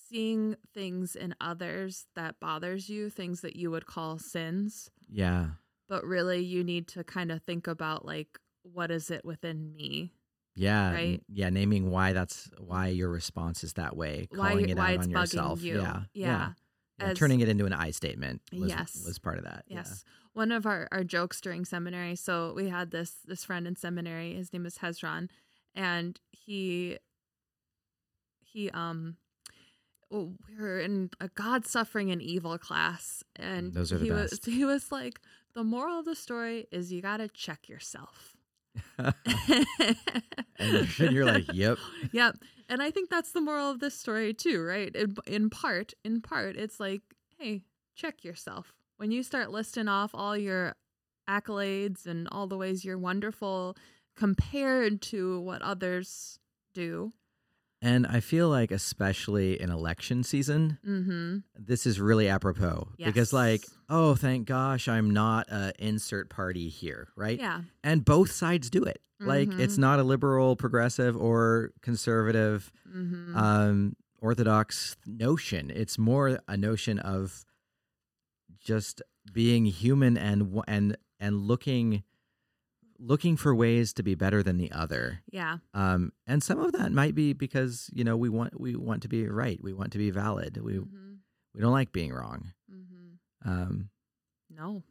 seeing 0.09 0.55
things 0.73 1.15
in 1.15 1.35
others 1.41 2.05
that 2.15 2.39
bothers 2.39 2.89
you 2.89 3.09
things 3.09 3.41
that 3.41 3.55
you 3.55 3.71
would 3.71 3.85
call 3.85 4.17
sins 4.17 4.89
yeah, 5.09 5.47
but 5.87 6.03
really 6.05 6.39
you 6.43 6.63
need 6.63 6.87
to 6.89 7.03
kind 7.03 7.31
of 7.31 7.41
think 7.43 7.67
about 7.67 8.05
like 8.05 8.39
what 8.63 8.91
is 8.91 9.09
it 9.11 9.23
within 9.25 9.73
me 9.75 10.13
yeah, 10.53 10.91
Right? 10.91 11.21
yeah. 11.29 11.49
Naming 11.49 11.91
why 11.91 12.11
that's 12.11 12.49
why 12.57 12.87
your 12.87 13.07
response 13.09 13.63
is 13.63 13.73
that 13.73 13.95
way, 13.95 14.27
Why 14.31 14.49
calling 14.49 14.67
you- 14.67 14.73
it 14.75 14.77
why 14.77 14.89
out 14.89 14.95
it's 14.95 15.05
on 15.07 15.13
bugging 15.13 15.21
yourself. 15.21 15.61
you. 15.61 15.77
Yeah, 15.77 15.99
Yeah. 16.13 16.27
Yeah, 16.27 16.49
As- 17.01 17.17
turning 17.17 17.39
it 17.41 17.49
into 17.49 17.65
an 17.65 17.73
I 17.73 17.91
statement 17.91 18.41
was, 18.53 18.69
Yes. 18.69 19.03
was 19.05 19.19
part 19.19 19.37
of 19.37 19.43
that. 19.45 19.63
yes 19.67 20.03
one 20.33 20.51
of 20.51 20.65
our, 20.65 20.87
our 20.91 21.03
jokes 21.03 21.41
during 21.41 21.65
seminary 21.65 22.15
so 22.15 22.53
we 22.55 22.69
had 22.69 22.91
this 22.91 23.15
this 23.25 23.43
friend 23.43 23.67
in 23.67 23.75
seminary 23.75 24.33
his 24.35 24.53
name 24.53 24.65
is 24.65 24.77
hezron 24.77 25.29
and 25.75 26.19
he 26.31 26.97
he 28.39 28.69
um 28.71 29.17
we 30.09 30.27
were 30.59 30.79
in 30.79 31.09
a 31.21 31.29
God 31.29 31.65
suffering 31.65 32.11
and 32.11 32.21
evil 32.21 32.57
class, 32.57 33.23
and 33.37 33.73
Those 33.73 33.93
are 33.93 33.97
the 33.97 34.03
he 34.03 34.11
was 34.11 34.31
best. 34.31 34.45
he 34.45 34.65
was 34.65 34.91
like, 34.91 35.21
the 35.53 35.63
moral 35.63 35.99
of 35.99 36.05
the 36.05 36.15
story 36.17 36.67
is 36.69 36.91
you 36.91 37.01
got 37.01 37.17
to 37.17 37.29
check 37.29 37.69
yourself. 37.69 38.35
And 40.59 41.11
you're 41.11 41.25
like, 41.25 41.45
yep. 41.53 41.77
yep. 42.11 42.35
And 42.71 42.81
I 42.81 42.89
think 42.89 43.09
that's 43.09 43.33
the 43.33 43.41
moral 43.41 43.69
of 43.69 43.81
this 43.81 43.99
story 43.99 44.33
too, 44.33 44.63
right? 44.63 44.95
In, 44.95 45.17
in 45.27 45.49
part, 45.49 45.93
in 46.05 46.21
part, 46.21 46.55
it's 46.55 46.79
like, 46.79 47.01
hey, 47.37 47.63
check 47.95 48.23
yourself. 48.23 48.71
When 48.95 49.11
you 49.11 49.23
start 49.23 49.51
listing 49.51 49.89
off 49.89 50.11
all 50.13 50.37
your 50.37 50.75
accolades 51.29 52.05
and 52.05 52.29
all 52.31 52.47
the 52.47 52.55
ways 52.55 52.85
you're 52.85 52.97
wonderful 52.97 53.75
compared 54.15 55.01
to 55.01 55.41
what 55.41 55.61
others 55.61 56.39
do. 56.73 57.11
And 57.83 58.05
I 58.05 58.19
feel 58.19 58.47
like, 58.47 58.69
especially 58.71 59.59
in 59.59 59.71
election 59.71 60.23
season, 60.23 60.77
Mm-hmm. 60.87 61.37
this 61.57 61.85
is 61.87 61.99
really 61.99 62.27
apropos 62.29 62.89
because, 62.97 63.33
like, 63.33 63.65
oh, 63.89 64.13
thank 64.15 64.45
gosh, 64.47 64.87
I'm 64.87 65.09
not 65.11 65.49
a 65.49 65.73
insert 65.79 66.29
party 66.29 66.69
here, 66.69 67.07
right? 67.15 67.39
Yeah. 67.39 67.61
And 67.83 68.05
both 68.05 68.31
sides 68.31 68.69
do 68.69 68.83
it. 68.83 69.01
Like, 69.19 69.51
it's 69.53 69.75
Mhm. 69.75 69.79
not 69.79 69.99
a 69.99 70.03
liberal, 70.03 70.55
progressive, 70.55 71.15
or 71.17 71.71
conservative, 71.81 72.71
Mm-hmm. 72.95 73.35
um, 73.35 73.95
orthodox 74.19 74.95
notion. 75.07 75.71
It's 75.71 75.97
more 75.97 76.39
a 76.47 76.57
notion 76.57 76.99
of 76.99 77.43
just 78.59 79.01
being 79.33 79.65
human 79.65 80.17
and 80.17 80.61
and 80.67 80.97
and 81.19 81.41
looking 81.41 82.03
looking 83.03 83.35
for 83.35 83.55
ways 83.55 83.93
to 83.93 84.03
be 84.03 84.13
better 84.15 84.43
than 84.43 84.57
the 84.57 84.71
other. 84.71 85.21
yeah. 85.31 85.57
Um, 85.73 86.11
and 86.27 86.43
some 86.43 86.59
of 86.59 86.71
that 86.73 86.91
might 86.91 87.15
be 87.15 87.33
because 87.33 87.89
you 87.93 88.03
know 88.03 88.15
we 88.15 88.29
want 88.29 88.59
we 88.59 88.75
want 88.75 89.01
to 89.01 89.07
be 89.09 89.27
right, 89.27 89.59
we 89.63 89.73
want 89.73 89.91
to 89.93 89.97
be 89.97 90.11
valid, 90.11 90.57
we 90.63 90.73
Mm-hmm. 90.73 91.13
we 91.55 91.61
don't 91.61 91.71
like 91.73 91.91
being 91.91 92.13
wrong. 92.13 92.53
Mm-hmm. 92.71 93.49
Um, 93.49 93.89
No. 94.49 94.83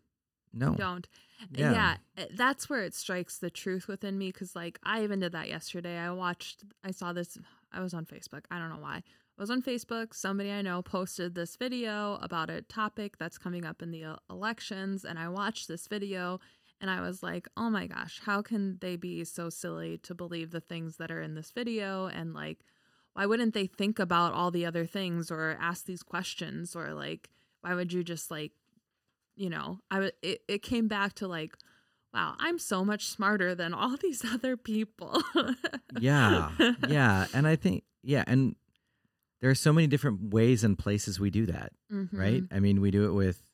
no, 0.53 0.75
don't 0.75 1.07
Yeah. 1.53 1.73
yeah. 1.73 1.97
uh, 2.19 2.27
that's 2.35 2.69
where 2.69 2.83
it 2.83 2.95
strikes 2.95 3.39
the 3.39 3.51
truth 3.51 3.87
within 3.87 4.19
me 4.19 4.33
because 4.33 4.57
like 4.57 4.79
i 4.83 5.03
even 5.05 5.21
did 5.21 5.33
that 5.33 5.49
yesterday 5.49 5.97
i 5.97 6.11
watched 6.11 6.65
i 6.85 6.91
saw 6.91 7.13
this 7.13 7.39
i 7.73 7.81
was 7.81 7.95
on 7.95 8.05
facebook 8.05 8.43
i 8.51 8.59
don't 8.59 8.69
know 8.71 8.81
why 8.83 8.97
i 8.97 9.41
was 9.41 9.51
on 9.51 9.63
facebook 9.63 10.13
somebody 10.13 10.51
i 10.51 10.61
know 10.61 10.83
posted 10.83 11.35
this 11.37 11.55
video 11.57 12.19
about 12.21 12.51
a 12.51 12.63
topic 12.63 13.17
that's 13.19 13.39
coming 13.39 13.65
up 13.65 13.81
in 13.81 13.91
the 13.93 14.05
elections 14.29 15.05
and 15.05 15.19
i 15.19 15.29
watched 15.29 15.69
this 15.69 15.87
video 15.87 16.41
and 16.81 16.91
i 16.91 17.01
was 17.01 17.23
like 17.23 17.49
oh 17.57 17.69
my 17.71 17.87
gosh 17.87 18.21
how 18.25 18.43
can 18.43 18.79
they 18.81 18.97
be 18.97 19.25
so 19.25 19.51
silly 19.51 19.99
to 19.99 20.15
believe 20.15 20.51
the 20.51 20.61
things 20.61 20.97
that 20.97 21.11
are 21.11 21.21
in 21.21 21.35
this 21.35 21.51
video? 21.51 22.07
And 22.07 22.35
like 22.35 22.61
why 23.15 23.27
wouldn't 23.27 23.55
they 23.55 23.67
think 23.67 23.99
about 23.99 24.33
all 24.33 24.51
the 24.51 24.65
other 24.67 24.87
things 24.87 25.31
or 25.31 25.57
ask 25.61 25.85
these 25.85 26.03
questions 26.03 26.77
or 26.77 26.95
like 26.95 27.29
why 27.61 27.75
would 27.75 27.93
you 27.93 28.03
just 28.05 28.31
like 28.31 28.53
you 29.37 29.51
know 29.51 29.79
i 29.91 29.97
w- 29.97 30.13
it, 30.23 30.43
it 30.49 30.63
came 30.63 30.89
back 30.89 31.15
to 31.15 31.29
like 31.29 31.55
wow 32.15 32.35
i'm 32.39 32.59
so 32.59 32.85
much 32.85 33.07
smarter 33.07 33.55
than 33.55 33.75
all 33.75 33.97
these 34.03 34.25
other 34.25 34.57
people. 34.57 35.23
Yeah, 35.99 36.53
yeah, 36.87 37.27
and 37.35 37.47
I 37.47 37.57
think 37.57 37.85
yeah, 38.03 38.25
and 38.27 38.55
there 39.41 39.51
are 39.51 39.55
so 39.57 39.73
many 39.73 39.87
different 39.87 40.33
ways 40.33 40.65
and 40.65 40.79
places 40.79 41.19
we 41.19 41.31
do 41.31 41.47
that, 41.47 41.73
Mhm, 41.93 42.09
right? 42.13 42.43
I 42.53 42.61
mean, 42.61 42.81
we 42.81 42.91
do 42.91 43.07
it 43.07 43.13
with 43.13 43.50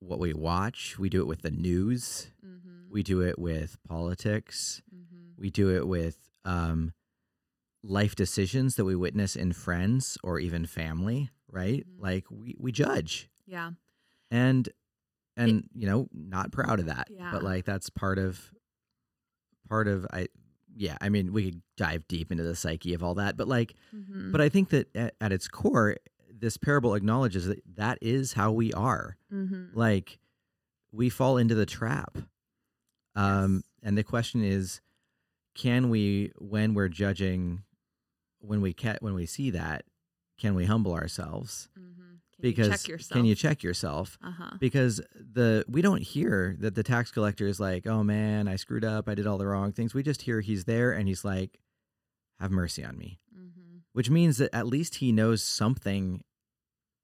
what 0.00 0.18
we 0.18 0.32
watch, 0.34 0.98
we 0.98 1.08
do 1.08 1.20
it 1.20 1.26
with 1.26 1.42
the 1.42 1.50
news, 1.50 2.30
mhm, 2.44 2.90
we 2.90 3.02
do 3.02 3.20
it 3.22 3.38
with 3.38 3.78
politics, 3.88 4.82
mhm, 4.94 5.32
we 5.38 5.50
do 5.50 5.74
it 5.74 5.86
with 5.88 6.18
um, 6.44 6.92
life 7.82 8.14
decisions 8.14 8.76
that 8.76 8.84
we 8.84 8.94
witness 8.94 9.36
in 9.36 9.52
friends 9.52 10.18
or 10.22 10.38
even 10.38 10.66
family, 10.66 11.30
right? 11.50 11.86
Mhm. 11.86 12.02
Like 12.02 12.24
we 12.30 12.54
we 12.58 12.72
judge, 12.72 13.28
yeah. 13.46 13.72
And 14.30 14.68
and 15.36 15.68
you 15.74 15.86
know 15.86 16.08
not 16.12 16.50
proud 16.52 16.80
of 16.80 16.86
that. 16.86 17.08
Yeah. 17.10 17.30
but 17.32 17.42
like 17.42 17.64
that's 17.64 17.90
part 17.90 18.18
of 18.18 18.52
part 19.68 19.88
of 19.88 20.06
i 20.12 20.28
yeah 20.76 20.96
i 21.00 21.08
mean 21.08 21.32
we 21.32 21.50
could 21.50 21.62
dive 21.76 22.06
deep 22.08 22.30
into 22.30 22.44
the 22.44 22.54
psyche 22.54 22.94
of 22.94 23.02
all 23.02 23.14
that 23.14 23.36
but 23.36 23.48
like 23.48 23.74
mhm, 23.94 24.30
but 24.30 24.40
i 24.40 24.48
think 24.48 24.68
that 24.70 24.94
at, 24.94 25.14
at 25.20 25.32
its 25.32 25.48
core 25.48 25.96
this 26.38 26.56
parable 26.56 26.94
acknowledges 26.94 27.46
that 27.46 27.60
that 27.76 27.98
is 28.02 28.34
how 28.34 28.52
we 28.52 28.72
are 28.74 29.16
mhm, 29.32 29.70
like 29.74 30.18
we 30.92 31.08
fall 31.08 31.36
into 31.38 31.54
the 31.54 31.66
trap 31.66 32.18
um 33.14 33.54
Yes. 33.56 33.62
and 33.88 33.98
the 33.98 34.04
question 34.04 34.42
is 34.44 34.80
can 35.54 35.88
we 35.88 36.32
when 36.38 36.74
we're 36.74 36.88
judging 36.88 37.62
when 38.40 38.60
we 38.60 38.72
ca- 38.74 38.98
when 39.00 39.14
we 39.14 39.26
see 39.26 39.50
that 39.50 39.84
can 40.38 40.54
we 40.54 40.66
humble 40.66 40.92
ourselves? 40.92 41.70
Mm-hmm. 41.78 41.92
Can 42.02 42.42
because 42.42 42.86
you 42.86 42.98
check 42.98 43.08
can 43.08 43.24
you 43.24 43.34
check 43.34 43.62
yourself? 43.62 44.18
Uh 44.22 44.30
huh. 44.32 44.50
Because 44.60 45.00
the 45.14 45.64
we 45.66 45.80
don't 45.80 46.02
hear 46.02 46.54
that 46.60 46.74
the 46.74 46.82
tax 46.82 47.10
collector 47.10 47.46
is 47.46 47.58
like, 47.58 47.86
"Oh 47.86 48.02
man, 48.04 48.46
I 48.46 48.56
screwed 48.56 48.84
up. 48.84 49.08
I 49.08 49.14
did 49.14 49.26
all 49.26 49.38
the 49.38 49.46
wrong 49.46 49.72
things." 49.72 49.94
We 49.94 50.02
just 50.02 50.20
hear 50.22 50.42
he's 50.42 50.64
there 50.66 50.92
and 50.92 51.08
he's 51.08 51.24
like, 51.24 51.58
"Have 52.38 52.50
mercy 52.50 52.84
on 52.84 52.98
me." 52.98 53.18
Mm-hmm. 53.96 53.98
Which 53.98 54.10
means 54.10 54.38
that 54.38 54.54
at 54.54 54.66
least 54.66 54.96
he 54.96 55.10
knows 55.12 55.42
something 55.42 56.22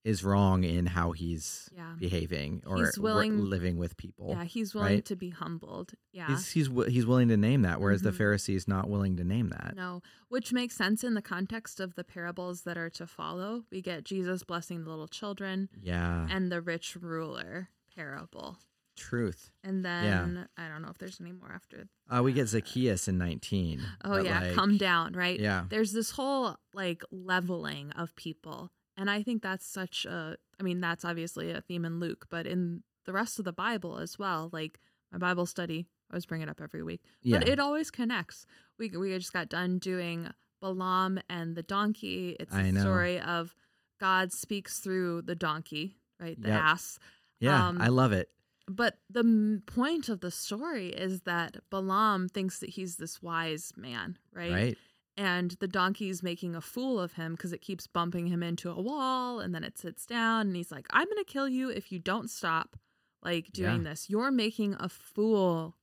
is 0.04 0.24
wrong 0.24 0.64
in 0.64 0.86
how 0.86 1.12
he's 1.12 1.70
Yeah. 1.72 1.94
behaving 1.96 2.64
or 2.66 2.78
He's 2.78 2.98
willing- 2.98 3.38
living 3.38 3.76
with 3.78 3.96
people. 3.96 4.30
Yeah, 4.30 4.42
he's 4.42 4.74
willing 4.74 4.94
right? 4.96 5.04
to 5.04 5.14
be 5.14 5.30
humbled. 5.30 5.92
Yeah. 6.12 6.26
He's 6.26 6.50
he's 6.50 6.68
he's 6.88 7.06
willing 7.06 7.28
to 7.28 7.36
name 7.36 7.62
that, 7.62 7.80
whereas 7.80 8.02
the 8.02 8.10
Mhm. 8.10 8.16
Pharisees 8.16 8.66
not 8.66 8.90
willing 8.90 9.16
to 9.18 9.22
name 9.24 9.50
that. 9.50 9.74
No, 9.76 10.02
which 10.28 10.52
makes 10.52 10.74
sense 10.74 11.04
in 11.04 11.14
the 11.14 11.22
context 11.22 11.78
of 11.78 11.94
the 11.94 12.02
parables 12.02 12.62
that 12.62 12.76
are 12.76 12.90
to 12.90 13.06
follow. 13.06 13.64
We 13.70 13.80
get 13.80 14.02
Jesus 14.04 14.42
blessing 14.42 14.82
the 14.82 14.90
little 14.90 15.06
children 15.06 15.68
Yeah, 15.80 16.26
and 16.28 16.50
the 16.50 16.60
rich 16.60 16.96
ruler 16.96 17.68
parable. 17.94 18.58
Truth. 18.96 19.50
And 19.64 19.84
then 19.84 20.48
I 20.56 20.68
don't 20.68 20.82
know 20.82 20.88
if 20.90 20.98
there's 20.98 21.20
any 21.20 21.32
more 21.32 21.50
after. 21.54 21.88
Uh, 22.10 22.22
we 22.22 22.32
get 22.32 22.48
Zacchaeus 22.48 23.08
in 23.08 23.18
nineteen. 23.18 23.80
Oh 24.04 24.20
yeah, 24.22 24.40
like, 24.40 24.52
come 24.54 24.76
down, 24.78 25.12
right? 25.14 25.38
Yeah, 25.38 25.64
There's 25.68 25.92
this 25.92 26.10
whole 26.12 26.56
like 26.74 27.02
leveling 27.10 27.92
of 27.92 28.14
people. 28.16 28.70
And 28.96 29.10
I 29.10 29.22
think 29.22 29.42
that's 29.42 29.66
such 29.66 30.04
a 30.04 30.36
I 30.60 30.62
mean, 30.62 30.80
that's 30.80 31.04
obviously 31.04 31.50
a 31.50 31.60
theme 31.60 31.84
in 31.84 31.98
Luke, 31.98 32.26
but 32.30 32.46
in 32.46 32.82
the 33.06 33.12
rest 33.12 33.38
of 33.38 33.44
the 33.44 33.52
Bible 33.52 33.98
as 33.98 34.18
well, 34.18 34.48
like 34.52 34.78
my 35.10 35.18
Bible 35.18 35.46
study, 35.46 35.86
I 36.10 36.14
always 36.14 36.26
bring 36.26 36.40
it 36.42 36.48
up 36.48 36.60
every 36.60 36.82
week. 36.82 37.02
yeah, 37.22 37.38
But 37.38 37.48
it 37.48 37.58
always 37.58 37.90
connects. 37.90 38.46
We 38.78 38.88
we 38.90 39.16
just 39.18 39.32
got 39.32 39.48
done 39.48 39.78
doing 39.78 40.28
Balaam 40.60 41.18
and 41.28 41.56
the 41.56 41.62
donkey. 41.62 42.36
It's 42.38 42.54
I 42.54 42.64
the 42.64 42.72
know. 42.72 42.80
story 42.82 43.18
of 43.20 43.54
God 43.98 44.32
speaks 44.32 44.78
through 44.80 45.22
the 45.22 45.34
donkey, 45.34 45.96
right? 46.20 46.40
The 46.40 46.48
Yep. 46.48 46.60
ass. 46.60 46.98
yeah. 47.40 47.68
um, 47.68 47.80
I 47.80 47.88
love 47.88 48.12
it. 48.12 48.28
But 48.68 48.98
the 49.10 49.20
m- 49.20 49.62
point 49.66 50.08
of 50.08 50.20
the 50.20 50.30
story 50.30 50.88
is 50.88 51.22
that 51.22 51.56
Balaam 51.70 52.28
thinks 52.28 52.58
that 52.60 52.70
he's 52.70 52.96
this 52.96 53.20
wise 53.22 53.72
man, 53.76 54.18
right? 54.32 54.52
Right. 54.52 54.78
And 55.16 55.50
the 55.60 55.68
donkey's 55.68 56.22
making 56.22 56.54
a 56.54 56.60
fool 56.62 56.98
of 56.98 57.14
him 57.14 57.32
because 57.34 57.52
it 57.52 57.60
keeps 57.60 57.86
bumping 57.86 58.28
him 58.28 58.42
into 58.42 58.70
a 58.70 58.80
wall 58.80 59.40
and 59.40 59.54
then 59.54 59.62
it 59.64 59.76
sits 59.76 60.06
down 60.06 60.46
and 60.46 60.56
he's 60.56 60.72
like, 60.72 60.86
I'm 60.90 61.04
going 61.06 61.18
to 61.18 61.24
kill 61.30 61.48
you 61.48 61.68
if 61.68 61.92
you 61.92 61.98
don't 61.98 62.30
stop 62.30 62.76
like 63.22 63.52
doing 63.52 63.82
Yeah. 63.82 63.90
this. 63.90 64.08
You're 64.08 64.30
making 64.30 64.74
a 64.80 64.88
fool 64.88 65.76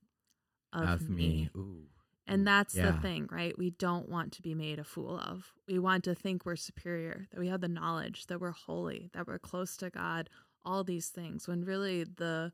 of, 0.74 0.90
Of 0.90 1.10
me. 1.10 1.50
me. 1.54 1.90
And 2.26 2.46
that's 2.48 2.76
yeah. 2.76 2.92
the 2.92 2.98
thing, 3.00 3.28
right? 3.32 3.58
We 3.58 3.72
don't 3.72 4.08
want 4.10 4.32
to 4.34 4.42
be 4.42 4.54
made 4.56 4.80
a 4.80 4.84
fool 4.84 5.20
of. 5.20 5.52
We 5.68 5.80
want 5.80 6.04
to 6.06 6.16
think 6.16 6.46
we're 6.46 6.56
superior, 6.56 7.28
that 7.32 7.40
we 7.40 7.48
have 7.50 7.62
the 7.62 7.68
knowledge, 7.68 8.28
that 8.28 8.40
we're 8.40 8.52
holy, 8.52 9.10
that 9.14 9.28
we're 9.28 9.40
close 9.40 9.76
to 9.78 9.90
God, 9.90 10.30
all 10.64 10.84
these 10.84 11.10
things. 11.10 11.48
When 11.48 11.66
really 11.66 12.04
the 12.04 12.52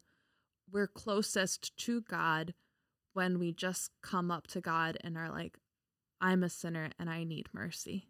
we're 0.72 0.88
closest 0.88 1.76
to 1.78 2.02
God 2.02 2.54
when 3.14 3.40
we 3.40 3.52
just 3.54 3.92
come 4.02 4.32
up 4.32 4.48
to 4.48 4.62
God 4.62 4.98
and 5.02 5.18
are 5.18 5.30
like, 5.30 5.58
I'm 6.20 6.44
a 6.44 6.50
sinner 6.50 6.90
and 7.00 7.10
I 7.10 7.24
need 7.24 7.48
mercy. 7.54 8.10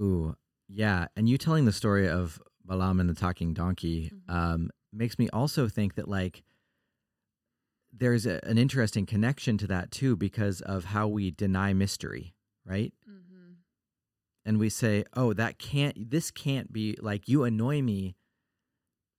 Ooh, 0.00 0.36
yeah. 0.68 1.06
And 1.16 1.28
you 1.28 1.38
telling 1.38 1.64
the 1.64 1.72
story 1.72 2.08
of 2.08 2.40
Balaam 2.64 3.00
and 3.00 3.08
the 3.08 3.14
talking 3.14 3.54
donkey 3.54 4.10
Mhm. 4.12 4.34
um, 4.34 4.70
makes 4.92 5.18
me 5.18 5.28
also 5.30 5.68
think 5.68 5.94
that 5.94 6.08
like 6.08 6.42
there's 7.92 8.26
a, 8.26 8.38
an 8.44 8.58
interesting 8.58 9.06
connection 9.06 9.56
to 9.58 9.66
that 9.66 9.90
too 9.90 10.14
because 10.16 10.60
of 10.60 10.84
how 10.86 11.08
we 11.08 11.30
deny 11.30 11.72
mystery, 11.72 12.34
right? 12.64 12.92
Mm-hmm. 13.08 13.52
And 14.44 14.58
we 14.58 14.68
say, 14.68 15.04
"Oh, 15.14 15.32
that 15.34 15.58
can't. 15.58 16.10
This 16.10 16.30
can't 16.30 16.72
be 16.72 16.96
like 17.00 17.28
you 17.28 17.44
annoy 17.44 17.82
me." 17.82 18.14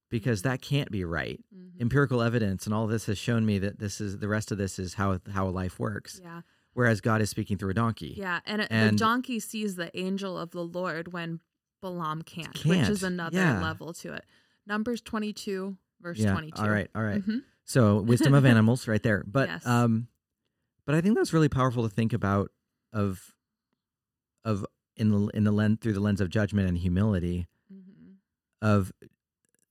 Because 0.10 0.42
that 0.42 0.62
can't 0.62 0.90
be 0.92 1.04
right. 1.06 1.40
Mm-hmm. 1.56 1.82
Empirical 1.82 2.22
evidence 2.22 2.66
and 2.66 2.74
all 2.74 2.88
this 2.88 3.06
has 3.06 3.18
shown 3.18 3.46
me 3.46 3.60
that 3.60 3.80
this 3.80 4.02
is 4.02 4.18
the 4.18 4.28
rest 4.28 4.52
of 4.52 4.58
this 4.58 4.80
is 4.80 4.96
how 4.96 5.20
how 5.32 5.48
life 5.48 5.80
works. 5.80 6.20
Yeah. 6.24 6.42
Whereas 6.74 7.02
God 7.02 7.22
is 7.22 7.30
speaking 7.30 7.58
through 7.58 7.72
a 7.72 7.74
donkey. 7.76 8.16
Yeah. 8.18 8.40
And, 8.46 8.62
the 8.94 8.98
donkey 8.98 9.40
sees 9.40 9.76
the 9.76 9.96
angel 9.98 10.38
of 10.38 10.52
the 10.52 10.64
Lord 10.64 11.12
when 11.14 11.40
Balaam 11.82 12.22
can't, 12.24 12.54
which 12.66 12.78
Can't, 12.80 12.90
is 12.90 13.04
another 13.04 13.38
yeah. 13.38 13.62
level 13.62 13.94
to 13.94 14.14
it. 14.14 14.26
Numbers 14.68 15.02
22, 15.02 15.78
verse 16.02 16.18
Yeah, 16.18 16.32
22. 16.32 16.62
All 16.62 16.70
right. 16.70 16.90
All 16.96 17.04
right. 17.04 17.22
Mhm. 17.22 17.44
So 17.66 18.02
wisdom 18.02 18.34
of 18.34 18.46
animals, 18.54 18.88
right 18.88 19.02
there. 19.04 19.24
But 19.28 19.50
Yes. 19.50 19.66
um, 19.66 20.08
but 20.86 20.96
I 20.96 21.02
think 21.02 21.16
that's 21.16 21.34
really 21.34 21.50
powerful 21.50 21.84
to 21.84 21.90
think 21.90 22.14
about 22.14 22.52
of 22.94 23.36
of 24.44 24.66
in 24.96 25.12
the 25.12 25.28
in 25.34 25.44
the 25.44 25.52
lens 25.52 25.78
through 25.82 25.94
the 25.94 26.00
lens 26.00 26.20
of 26.22 26.30
judgment 26.30 26.68
and 26.68 26.78
humility 26.78 27.48
Mhm. 27.72 28.16
of 28.62 28.92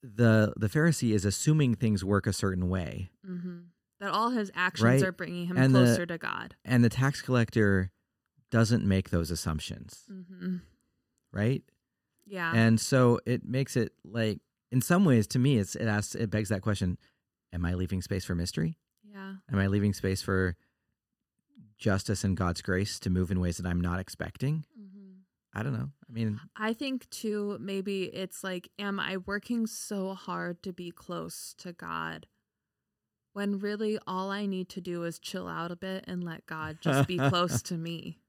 the 0.03 0.53
the 0.57 0.69
Pharisee 0.69 1.13
is 1.13 1.25
assuming 1.25 1.75
things 1.75 2.05
work 2.05 2.27
a 2.27 2.33
certain 2.33 2.69
way, 2.69 3.11
hmm 3.25 3.59
That 4.01 4.11
all 4.11 4.31
his 4.31 4.51
actions 4.55 4.85
Right. 4.85 5.03
are 5.03 5.13
bringing 5.13 5.47
him 5.47 5.57
And 5.57 5.75
the- 5.75 5.81
closer 5.81 6.07
to 6.07 6.19
God. 6.19 6.55
and 6.65 6.85
the 6.85 6.89
tax 6.89 7.21
collector 7.23 7.91
doesn't 8.51 8.85
make 8.85 9.11
those 9.11 9.31
assumptions, 9.31 10.05
hmm 10.09 10.59
right? 11.33 11.63
Yeah. 12.27 12.53
And 12.55 12.79
so 12.81 13.21
it 13.27 13.45
makes 13.45 13.77
it 13.77 13.93
like 14.05 14.41
in 14.71 14.81
some 14.83 15.05
ways 15.05 15.27
to 15.29 15.39
me 15.39 15.59
it's 15.59 15.75
it 15.75 15.87
asks 15.87 16.15
it 16.15 16.31
begs 16.31 16.49
that 16.51 16.63
question: 16.63 16.97
Am 17.53 17.65
I 17.65 17.75
leaving 17.75 18.03
space 18.03 18.25
for 18.25 18.35
mystery? 18.35 18.79
yeah. 19.03 19.35
Am 19.51 19.59
I 19.59 19.67
leaving 19.67 19.93
space 19.95 20.23
for 20.23 20.55
justice 21.79 22.25
and 22.25 22.37
God's 22.37 22.61
grace 22.63 22.99
to 23.01 23.11
move 23.11 23.31
in 23.31 23.41
ways 23.41 23.57
that 23.59 23.67
I'm 23.67 23.81
not 23.81 23.99
expecting? 24.01 24.65
I 25.59 25.63
don't 25.65 25.73
know. 25.73 25.91
I 26.09 26.13
mean, 26.13 26.39
I 26.57 26.73
think 26.73 27.11
too, 27.11 27.57
maybe 27.61 28.05
it's 28.05 28.45
like, 28.45 28.69
am 28.79 29.01
I 29.01 29.17
working 29.17 29.67
so 29.67 30.15
hard 30.15 30.63
to 30.63 30.73
be 30.73 30.93
close 30.93 31.53
to 31.59 31.73
God 31.73 32.29
when 33.33 33.59
really 33.59 33.99
all 34.07 34.31
I 34.31 34.47
need 34.47 34.69
to 34.71 34.81
do 34.81 35.03
is 35.03 35.19
chill 35.19 35.49
out 35.49 35.73
a 35.73 35.77
bit 35.77 36.05
and 36.07 36.23
let 36.23 36.47
God 36.47 36.79
just 36.81 37.09
be 37.09 37.19
close 37.19 37.61
to 37.63 37.75
me? 37.77 38.21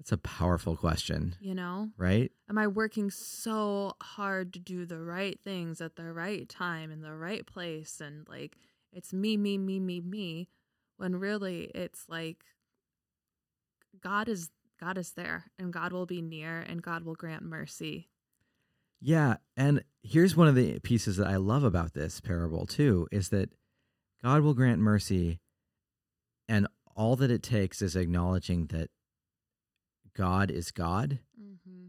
that's 0.00 0.10
a 0.10 0.16
powerful 0.16 0.76
question, 0.76 1.36
You 1.40 1.54
know? 1.54 1.90
right? 1.96 2.32
Am 2.48 2.58
I 2.58 2.66
working 2.66 3.10
so 3.10 3.92
hard 4.02 4.52
to 4.54 4.58
do 4.58 4.86
the 4.86 4.98
right 4.98 5.38
things 5.38 5.80
at 5.80 5.94
the 5.94 6.12
right 6.12 6.48
time 6.48 6.90
in 6.90 7.02
the 7.02 7.14
right 7.14 7.46
place? 7.46 8.00
And 8.00 8.26
like, 8.28 8.56
it's 8.92 9.12
me, 9.12 9.36
me, 9.36 9.56
me, 9.56 9.78
me, 9.78 10.00
me, 10.00 10.48
when 10.96 11.14
really 11.16 11.70
it's 11.76 12.06
like, 12.08 12.38
God 14.02 14.28
is. 14.28 14.48
God 14.80 14.96
is 14.96 15.12
there 15.12 15.44
and 15.58 15.72
God 15.72 15.92
will 15.92 16.06
be 16.06 16.22
near 16.22 16.60
and 16.60 16.82
God 16.82 17.04
will 17.04 17.14
grant 17.14 17.42
mercy. 17.42 18.08
Yeah. 19.00 19.36
And 19.56 19.84
here's 20.02 20.36
one 20.36 20.48
of 20.48 20.54
the 20.54 20.78
pieces 20.80 21.16
that 21.18 21.26
I 21.26 21.36
love 21.36 21.64
about 21.64 21.94
this 21.94 22.20
parable, 22.20 22.66
too, 22.66 23.06
is 23.12 23.28
that 23.28 23.50
God 24.22 24.42
will 24.42 24.54
grant 24.54 24.80
mercy. 24.80 25.40
And 26.48 26.66
all 26.96 27.16
that 27.16 27.30
it 27.30 27.42
takes 27.42 27.80
is 27.82 27.96
acknowledging 27.96 28.66
that 28.66 28.90
God 30.16 30.50
is 30.50 30.70
God 30.70 31.20
Mm-hmm. 31.40 31.88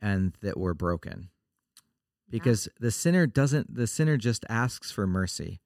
and 0.00 0.34
that 0.40 0.58
we're 0.58 0.74
broken. 0.74 1.30
Because 2.28 2.68
the 2.78 2.90
sinner 2.90 3.26
doesn't, 3.26 3.74
the 3.74 3.86
sinner 3.86 4.16
just 4.16 4.44
asks 4.48 4.90
for 4.90 5.06
mercy. 5.06 5.60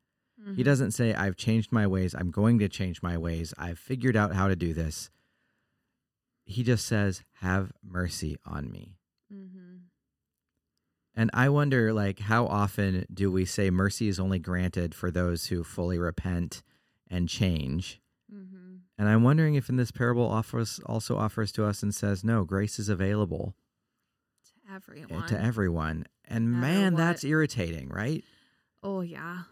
He 0.57 0.63
doesn't 0.63 0.91
say, 0.91 1.15
I've 1.15 1.37
changed 1.37 1.73
my 1.73 1.87
ways. 1.87 2.15
I'm 2.15 2.31
going 2.31 2.59
to 2.59 2.69
change 2.69 3.03
my 3.03 3.17
ways. 3.17 3.55
I've 3.57 3.79
figured 3.79 4.15
out 4.15 4.35
how 4.35 4.49
to 4.49 4.55
do 4.55 4.75
this. 4.75 5.09
He 6.45 6.63
just 6.63 6.87
says, 6.87 7.23
Have 7.41 7.73
mercy 7.83 8.37
on 8.47 8.71
me. 8.71 8.97
Mm-hmm. 9.33 9.77
And 11.17 11.31
I 11.33 11.49
wonder, 11.49 11.93
like, 11.93 12.19
how 12.21 12.47
often 12.47 13.07
do 13.13 13.31
we 13.31 13.45
say 13.45 13.71
mercy 13.71 14.09
is 14.09 14.19
only 14.19 14.39
granted 14.39 14.95
for 14.95 15.11
those 15.11 15.47
who 15.47 15.63
fully 15.63 15.99
repent 15.99 16.63
and 17.09 17.29
change? 17.29 18.01
Mm-hmm. 18.33 18.77
And 18.99 19.09
I'm 19.09 19.23
wondering 19.23 19.55
if 19.55 19.69
in 19.69 19.77
this 19.77 19.91
parable 19.93 20.27
offers 20.29 20.81
also 20.87 21.17
offers 21.17 21.53
to 21.53 21.65
us 21.65 21.83
and 21.83 21.95
says, 21.95 22.25
no, 22.25 22.45
grace 22.45 22.79
is 22.79 22.89
available 22.89 23.55
To 24.67 24.73
everyone. 24.75 25.27
to 25.29 25.41
everyone. 25.41 26.05
And 26.27 26.53
No 26.53 26.59
man, 26.59 26.93
what. 26.95 26.99
that's 26.99 27.25
irritating, 27.25 27.89
right? 27.91 28.25
Oh 28.83 29.01
yeah, 29.01 29.43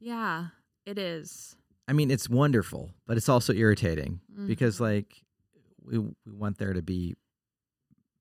yeah, 0.00 0.48
it 0.84 0.98
is. 0.98 1.54
I 1.86 1.92
mean, 1.92 2.10
it's 2.10 2.28
wonderful, 2.28 2.90
but 3.06 3.16
it's 3.16 3.28
also 3.28 3.52
irritating 3.54 4.20
because, 4.46 4.76
Mhm. 4.78 4.80
like, 4.80 5.24
we 5.88 5.98
we 5.98 6.32
want 6.32 6.58
there 6.58 6.72
to 6.72 6.82
be 6.82 7.14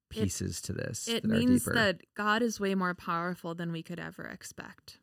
pieces 0.10 0.62
to 0.64 0.74
this. 0.74 1.08
It 1.08 1.24
that 1.24 1.30
means 1.30 1.64
deeper. 1.66 1.74
that 1.74 2.02
God 2.16 2.42
is 2.42 2.60
way 2.60 2.76
more 2.76 2.94
powerful 2.96 3.54
than 3.56 3.72
we 3.72 3.84
could 3.84 4.00
ever 4.00 4.24
expect. 4.26 5.00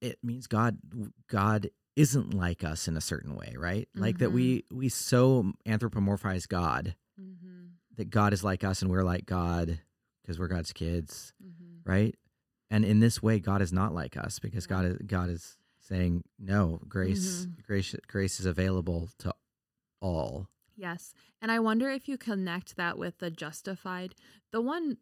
it 0.00 0.18
means 0.22 0.46
God 0.46 0.78
God 1.26 1.70
isn't 1.96 2.32
like 2.32 2.62
us 2.62 2.86
in 2.86 2.96
a 2.96 3.00
certain 3.00 3.34
way, 3.34 3.54
right? 3.58 3.88
Like 3.96 4.18
that 4.18 4.30
Mhm. 4.30 4.34
we 4.34 4.64
we 4.70 4.88
so 4.88 5.52
anthropomorphize 5.66 6.46
God 6.48 6.94
Mm-hmm. 7.20 7.66
that 7.96 8.08
God 8.10 8.32
is 8.32 8.44
like 8.44 8.62
us 8.62 8.80
and 8.80 8.90
we're 8.92 9.02
like 9.02 9.26
God 9.26 9.80
because 10.22 10.38
we're 10.38 10.46
God's 10.46 10.72
kids, 10.72 11.32
Mm-hmm. 11.44 11.90
right? 11.90 12.14
And 12.70 12.84
in 12.84 13.00
this 13.00 13.20
way, 13.20 13.40
God 13.40 13.60
is 13.60 13.72
not 13.72 13.92
like 13.92 14.16
us 14.16 14.38
because 14.38 14.68
God 14.68 14.84
is 14.84 14.98
God 15.04 15.30
is 15.30 15.58
saying 15.80 16.22
no 16.38 16.80
grace 16.88 17.46
Mhm. 17.46 17.64
grace 17.64 17.94
grace 18.06 18.38
is 18.38 18.46
available 18.46 19.08
to 19.18 19.34
all. 20.00 20.48
Yes. 20.78 21.12
And 21.42 21.50
I 21.50 21.58
wonder 21.58 21.90
if 21.90 22.08
you 22.08 22.16
connect 22.16 22.76
that 22.76 22.96
with 22.96 23.18
the 23.18 23.30
justified. 23.30 24.14
The 24.52 24.60
one 24.60 24.96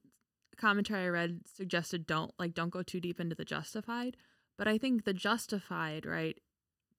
commentary 0.56 1.04
I 1.04 1.08
read 1.08 1.40
suggested 1.46 2.06
don't 2.06 2.32
like 2.38 2.54
don't 2.54 2.70
go 2.70 2.82
too 2.82 2.98
deep 2.98 3.20
into 3.20 3.34
the 3.36 3.44
justified, 3.44 4.16
but 4.56 4.66
I 4.66 4.78
think 4.78 5.04
the 5.04 5.12
justified, 5.12 6.06
right? 6.06 6.38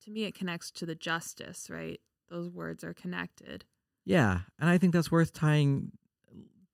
To 0.03 0.11
me 0.11 0.25
it 0.25 0.35
connects 0.35 0.69
to 0.71 0.85
the 0.85 0.93
justice, 0.95 1.69
right? 1.69 1.99
Those 2.29 2.49
words 2.51 2.83
are 2.83 2.93
connected. 2.93 3.65
Yeah, 4.05 4.41
and 4.59 4.69
I 4.69 4.77
think 4.77 4.93
that's 4.93 5.11
worth 5.11 5.33
tying 5.33 5.91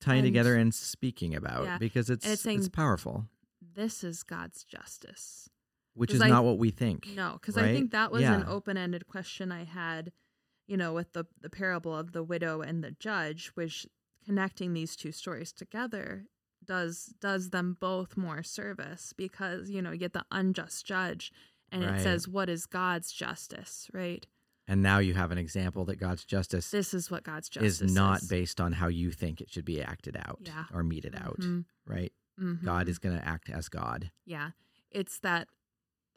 tying 0.01 0.19
And- 0.19 0.25
together 0.27 0.55
and 0.57 0.73
speaking 0.73 1.33
about 1.33 1.63
Yeah, 1.63 1.77
because 1.77 2.09
it's 2.09 2.25
it's 2.25 2.33
it's, 2.33 2.41
saying- 2.43 2.69
powerful, 2.71 3.29
This 3.61 4.03
is 4.03 4.23
God's 4.23 4.65
justice. 4.65 5.49
Which 5.95 6.13
is 6.13 6.21
I- 6.21 6.27
not 6.27 6.43
what 6.43 6.57
we 6.57 6.69
think. 6.69 7.07
No, 7.15 7.33
because 7.39 7.55
I 7.55 7.71
think 7.71 7.91
that 7.91 8.11
was 8.11 8.23
an 8.23 8.43
open-ended 8.45 9.07
question 9.07 9.51
I 9.53 9.63
had, 9.63 10.11
you 10.67 10.77
know, 10.77 10.93
with 10.93 11.13
the 11.13 11.25
the 11.41 11.49
parable 11.49 11.95
of 11.95 12.11
the 12.13 12.23
widow 12.23 12.61
and 12.61 12.83
the 12.83 12.91
judge, 12.91 13.51
which 13.55 13.85
connecting 14.25 14.73
these 14.73 14.95
two 14.95 15.11
stories 15.11 15.51
together 15.51 16.25
does 16.63 17.13
does 17.19 17.49
them 17.49 17.75
both 17.79 18.15
more 18.15 18.41
service 18.43 19.13
because 19.17 19.69
you 19.69 19.81
know 19.81 19.91
you 19.91 19.97
get 19.97 20.13
the 20.13 20.25
unjust 20.31 20.85
judge 20.85 21.31
and 21.69 21.83
Right. 21.83 21.99
it 21.99 22.03
says 22.03 22.27
what 22.27 22.49
is 22.49 22.65
God's 22.65 23.11
justice, 23.11 23.89
right? 23.93 24.25
And 24.65 24.81
now 24.81 24.99
you 24.99 25.13
have 25.13 25.31
an 25.31 25.37
example 25.37 25.83
that 25.85 25.97
God's 25.97 26.23
justice 26.23 26.71
This 26.71 26.93
is 26.93 27.11
what 27.11 27.23
God's 27.25 27.49
justice 27.49 27.81
is 27.81 27.93
not 27.93 28.21
is. 28.21 28.29
based 28.29 28.61
on 28.61 28.71
how 28.73 28.87
you 28.87 29.11
think 29.11 29.41
it 29.41 29.49
should 29.49 29.65
be 29.65 29.81
acted 29.81 30.15
out 30.15 30.39
Yeah. 30.45 30.65
or 30.73 30.83
meted 30.83 31.15
out, 31.15 31.39
Mhm, 31.41 31.65
right? 31.85 32.13
mhm. 32.39 32.63
God 32.63 32.87
is 32.87 32.97
going 32.97 33.17
to 33.17 33.27
act 33.27 33.49
as 33.49 33.67
God, 33.67 34.11
yeah, 34.25 34.51
it's 34.89 35.19
that 35.19 35.49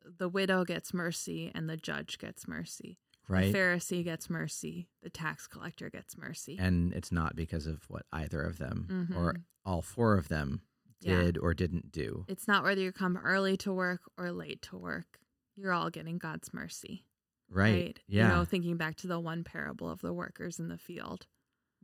the 0.04 0.28
widow 0.28 0.64
gets 0.64 0.94
mercy 0.94 1.50
and 1.52 1.68
the 1.68 1.76
judge 1.76 2.18
gets 2.18 2.46
mercy. 2.46 3.00
Right? 3.28 3.52
The 3.52 3.58
Pharisee 3.58 4.04
gets 4.04 4.28
mercy. 4.30 4.88
The 5.02 5.10
tax 5.10 5.46
collector 5.46 5.90
gets 5.90 6.16
mercy. 6.16 6.56
and 6.58 6.92
it's 6.92 7.10
not 7.12 7.34
because 7.36 7.66
of 7.66 7.82
what 7.88 8.06
either 8.12 8.42
of 8.42 8.58
them 8.58 9.08
or 9.16 9.32
Mhm. 9.34 9.42
all 9.64 9.82
four 9.82 10.16
of 10.18 10.28
them 10.28 10.62
Yeah. 11.00 11.22
did 11.22 11.38
or 11.38 11.52
didn't 11.54 11.90
do. 11.92 12.24
It's 12.28 12.46
not 12.48 12.62
whether 12.64 12.80
you 12.80 12.92
come 12.92 13.16
early 13.18 13.56
to 13.58 13.72
work 13.72 14.02
or 14.16 14.30
late 14.32 14.62
to 14.62 14.76
work. 14.78 15.20
You're 15.54 15.72
all 15.72 15.90
getting 15.90 16.18
God's 16.18 16.52
mercy. 16.54 17.04
Right. 17.48 17.98
Yeah. 18.06 18.28
You 18.30 18.34
know, 18.36 18.44
thinking 18.44 18.76
back 18.76 18.96
to 18.96 19.06
the 19.06 19.20
one 19.20 19.44
parable 19.44 19.88
of 19.90 20.00
the 20.00 20.12
workers 20.12 20.58
in 20.58 20.68
the 20.68 20.78
field. 20.78 21.26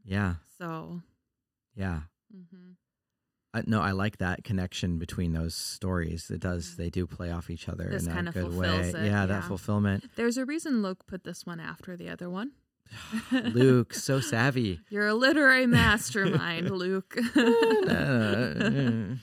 yeah. 0.05 0.37
So, 0.59 1.03
Yeah. 1.75 2.03
mhm. 2.35 2.77
I, 3.55 3.63
no, 3.67 3.81
I 3.83 3.91
like 3.93 4.17
that 4.19 4.45
connection 4.45 4.99
between 4.99 5.33
those 5.35 5.55
stories. 5.55 6.31
It 6.31 6.41
does. 6.41 6.77
They 6.77 6.89
do 6.91 7.07
play 7.07 7.31
off 7.31 7.51
each 7.51 7.69
other 7.69 7.85
Mm. 7.85 7.91
This 7.91 8.07
in 8.07 8.29
a 8.29 8.33
good 8.33 8.55
way. 8.57 8.69
it, 8.91 8.95
yeah, 9.05 9.27
that 9.27 9.45
fulfillment. 9.45 10.05
there's 10.17 10.39
a 10.39 10.45
reason 10.47 10.81
Luke 10.83 11.07
put 11.07 11.25
this 11.25 11.45
one 11.45 11.61
after 11.61 11.97
the 11.97 12.09
other 12.09 12.31
one. 12.31 12.53
Luke, 13.33 13.93
so 13.95 14.21
savvy. 14.35 14.81
You're 14.91 15.07
a 15.09 15.15
literary 15.15 15.67
mastermind, 15.67 16.71
Luke. 16.83 17.17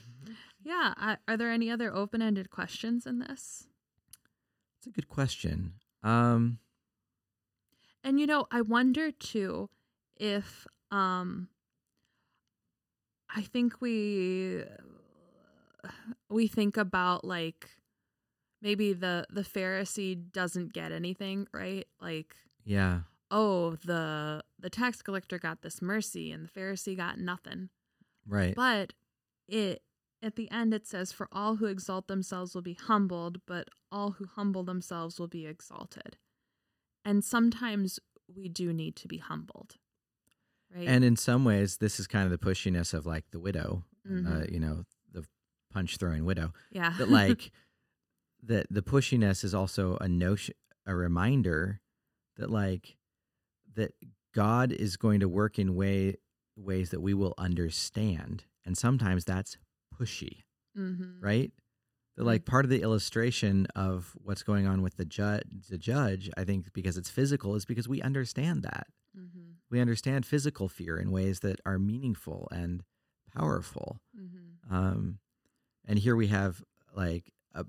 Yeah. 0.62 0.94
I, 0.96 1.16
are 1.26 1.36
there 1.36 1.50
any 1.50 1.70
other 1.70 1.92
open 1.92 2.22
ended 2.22 2.50
questions 2.50 3.06
in 3.06 3.18
this? 3.18 3.66
It's 4.78 4.86
a 4.86 4.90
good 4.90 5.08
question. 5.08 5.72
Um, 6.02 6.58
And 8.04 8.20
you 8.20 8.26
know, 8.26 8.46
I 8.50 8.60
wonder 8.60 9.10
too 9.10 9.68
if 10.16 10.66
um 10.90 11.48
I 13.34 13.42
think 13.42 13.80
we 13.80 14.64
we 16.28 16.46
think 16.46 16.76
about 16.76 17.24
like 17.24 17.70
maybe 18.62 18.92
the 18.92 19.26
the 19.30 19.42
Pharisee 19.42 20.30
doesn't 20.32 20.72
get 20.72 20.92
anything, 20.92 21.46
right? 21.52 21.86
Like 22.00 22.34
yeah, 22.64 23.00
oh, 23.30 23.76
the 23.84 24.42
the 24.58 24.70
tax 24.70 25.02
collector 25.02 25.38
got 25.38 25.62
this 25.62 25.80
mercy 25.80 26.32
and 26.32 26.46
the 26.46 26.60
Pharisee 26.60 26.96
got 26.96 27.18
nothing. 27.18 27.68
right. 28.26 28.54
But 28.54 28.92
it 29.48 29.82
at 30.22 30.36
the 30.36 30.50
end 30.50 30.74
it 30.74 30.86
says 30.86 31.12
for 31.12 31.28
all 31.32 31.56
who 31.56 31.66
exalt 31.66 32.08
themselves 32.08 32.54
will 32.54 32.62
be 32.62 32.74
humbled, 32.74 33.40
but 33.46 33.68
all 33.90 34.12
who 34.12 34.26
humble 34.26 34.64
themselves 34.64 35.18
will 35.18 35.28
be 35.28 35.46
exalted. 35.46 36.16
And 37.04 37.24
sometimes 37.24 37.98
we 38.34 38.48
do 38.48 38.72
need 38.72 38.96
to 38.96 39.08
be 39.08 39.18
humbled. 39.18 39.76
Right? 40.74 40.86
And 40.88 41.04
in 41.04 41.16
some 41.16 41.44
ways, 41.44 41.78
this 41.78 41.98
is 42.00 42.06
kind 42.06 42.24
of 42.24 42.30
the 42.30 42.38
pushiness 42.44 42.94
of 42.94 43.06
like 43.06 43.24
the 43.30 43.40
widow, 43.40 43.84
uh, 44.06 44.10
Mhm. 44.10 44.52
you 44.52 44.60
know, 44.60 44.84
the 45.12 45.24
punch 45.72 45.96
throwing 45.96 46.24
widow. 46.24 46.52
yeah. 46.70 46.94
That 46.98 47.08
like 47.08 47.50
that 48.42 48.66
the 48.70 48.82
pushiness 48.82 49.44
is 49.44 49.54
also 49.54 49.96
a 50.00 50.08
notion, 50.08 50.54
a 50.86 50.94
reminder 50.94 51.80
that 52.36 52.50
like 52.50 52.96
that 53.74 53.92
God 54.32 54.72
is 54.72 54.96
going 54.96 55.20
to 55.20 55.28
work 55.28 55.58
in 55.58 55.74
way 55.74 56.16
ways 56.56 56.90
that 56.90 57.00
we 57.00 57.14
will 57.14 57.34
understand, 57.38 58.44
and 58.64 58.76
sometimes 58.76 59.24
that's 59.24 59.56
pushy. 59.94 60.44
hmm 60.74 61.18
right? 61.20 61.52
The, 62.16 62.24
like 62.24 62.44
part 62.44 62.64
of 62.64 62.70
the 62.70 62.82
illustration 62.82 63.66
of 63.74 64.16
what's 64.22 64.42
going 64.42 64.66
on 64.66 64.82
with 64.82 64.96
the 64.96 65.04
judge, 65.04 65.44
the 65.68 65.78
judge, 65.78 66.30
I 66.36 66.44
think, 66.44 66.72
because 66.72 66.96
it's 66.98 67.10
physical, 67.10 67.54
is 67.56 67.64
because 67.64 67.88
we 67.88 68.00
understand 68.02 68.62
that 68.62 68.86
hmm 69.14 69.50
we 69.70 69.80
understand 69.80 70.26
physical 70.26 70.68
fear 70.68 70.98
in 70.98 71.12
ways 71.12 71.40
that 71.40 71.60
are 71.64 71.78
meaningful 71.78 72.48
and 72.50 72.82
powerful. 73.36 74.00
hmm 74.14 74.74
Um, 74.74 75.18
and 75.86 75.98
here 75.98 76.16
we 76.16 76.26
have 76.28 76.62
like 76.94 77.32
a 77.54 77.64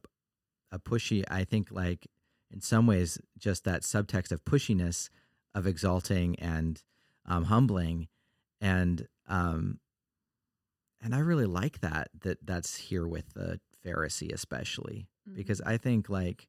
a 0.71 0.79
pushy. 0.79 1.23
I 1.29 1.43
think 1.43 1.71
like 1.71 2.07
in 2.49 2.61
some 2.61 2.87
ways 2.87 3.19
just 3.37 3.63
that 3.65 3.83
subtext 3.83 4.31
of 4.31 4.43
pushiness 4.45 5.09
of 5.53 5.67
exalting 5.67 6.35
and 6.39 6.81
um, 7.25 7.45
humbling, 7.45 8.07
and 8.59 9.07
um, 9.27 9.79
and 11.01 11.13
I 11.15 11.19
really 11.19 11.45
like 11.45 11.81
that 11.81 12.09
that 12.21 12.45
that's 12.45 12.77
here 12.77 13.07
with 13.07 13.33
the 13.33 13.59
Pharisee 13.85 14.31
especially 14.33 15.07
because 15.35 15.61
I 15.61 15.77
think 15.77 16.09
like 16.09 16.47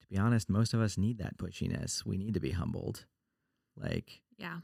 to 0.00 0.06
be 0.08 0.18
honest, 0.18 0.50
most 0.50 0.74
of 0.74 0.80
us 0.80 0.98
need 0.98 1.18
that 1.18 1.38
pushiness. 1.38 2.04
We 2.04 2.16
need 2.18 2.34
to 2.34 2.40
be 2.40 2.50
humbled. 2.50 3.06
Like 3.76 4.20
yeah. 4.36 4.58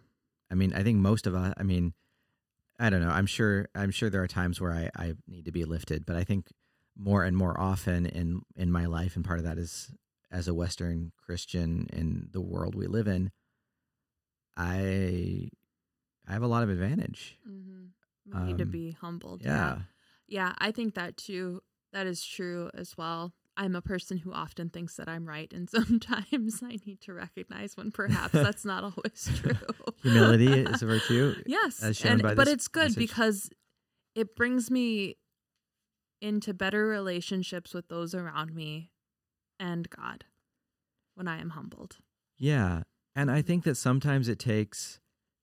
I 0.50 0.54
mean, 0.54 0.72
I 0.74 0.82
think 0.82 0.98
most 0.98 1.26
of 1.26 1.34
us. 1.34 1.54
I 1.56 1.62
mean, 1.62 1.94
I 2.78 2.90
don't 2.90 3.00
know. 3.02 3.10
I'm 3.10 3.26
sure. 3.26 3.68
I'm 3.74 3.90
sure 3.90 4.10
there 4.10 4.22
are 4.22 4.28
times 4.28 4.60
where 4.60 4.72
I, 4.72 4.90
I 4.96 5.14
need 5.28 5.44
to 5.44 5.52
be 5.52 5.64
lifted, 5.64 6.04
but 6.06 6.16
I 6.16 6.24
think 6.24 6.48
more 6.96 7.24
and 7.24 7.36
more 7.36 7.58
often 7.58 8.06
in 8.06 8.42
in 8.56 8.70
my 8.72 8.86
life, 8.86 9.16
and 9.16 9.24
part 9.24 9.38
of 9.38 9.44
that 9.44 9.58
is 9.58 9.92
as 10.30 10.48
a 10.48 10.54
Western 10.54 11.12
Christian 11.16 11.88
in 11.92 12.28
the 12.32 12.40
world 12.40 12.74
we 12.74 12.86
live 12.86 13.06
in. 13.08 13.30
I 14.56 15.50
I 16.26 16.32
have 16.32 16.42
a 16.42 16.46
lot 16.48 16.62
of 16.62 16.70
advantage. 16.70 17.38
hmm 17.44 17.86
We 18.26 18.40
need 18.40 18.58
to 18.58 18.64
Um, 18.64 18.70
be 18.70 18.92
humbled. 18.92 19.42
Yeah. 19.42 19.80
Yeah, 20.26 20.54
I 20.58 20.70
think 20.70 20.94
that 20.94 21.16
too. 21.16 21.62
That 21.92 22.06
is 22.06 22.24
true 22.24 22.70
as 22.74 22.96
well. 22.96 23.32
I'm 23.62 23.76
a 23.76 23.82
person 23.82 24.16
who 24.16 24.32
often 24.32 24.70
thinks 24.70 24.96
that 24.96 25.06
I'm 25.08 25.28
right, 25.28 25.52
and 25.52 25.68
sometimes 25.78 26.62
I 26.62 26.78
need 26.86 27.00
to 27.02 27.12
recognize 27.12 27.76
when 27.76 27.90
perhaps 27.92 28.32
that's 28.46 28.64
not 28.64 28.82
always 28.82 29.28
true. 29.36 29.52
Humility 30.02 30.52
is 30.70 30.82
a 30.82 30.86
virtue. 30.86 31.34
yes, 31.46 31.82
and, 32.04 32.22
but 32.22 32.48
it's 32.48 32.66
good 32.68 32.84
message. 32.84 32.96
because 32.96 33.50
it 34.14 34.34
brings 34.34 34.70
me 34.70 35.16
into 36.22 36.52
better 36.54 36.86
relationships 36.86 37.72
with 37.74 37.88
those 37.88 38.14
around 38.14 38.54
me 38.54 38.90
and 39.58 39.88
God 39.90 40.24
when 41.14 41.28
I 41.28 41.40
am 41.40 41.50
humbled. 41.50 41.96
Yeah, 42.38 42.82
and 43.14 43.30
I 43.30 43.42
think 43.42 43.64
that 43.64 43.76
sometimes 43.76 44.28
it 44.28 44.38
takes 44.38 45.00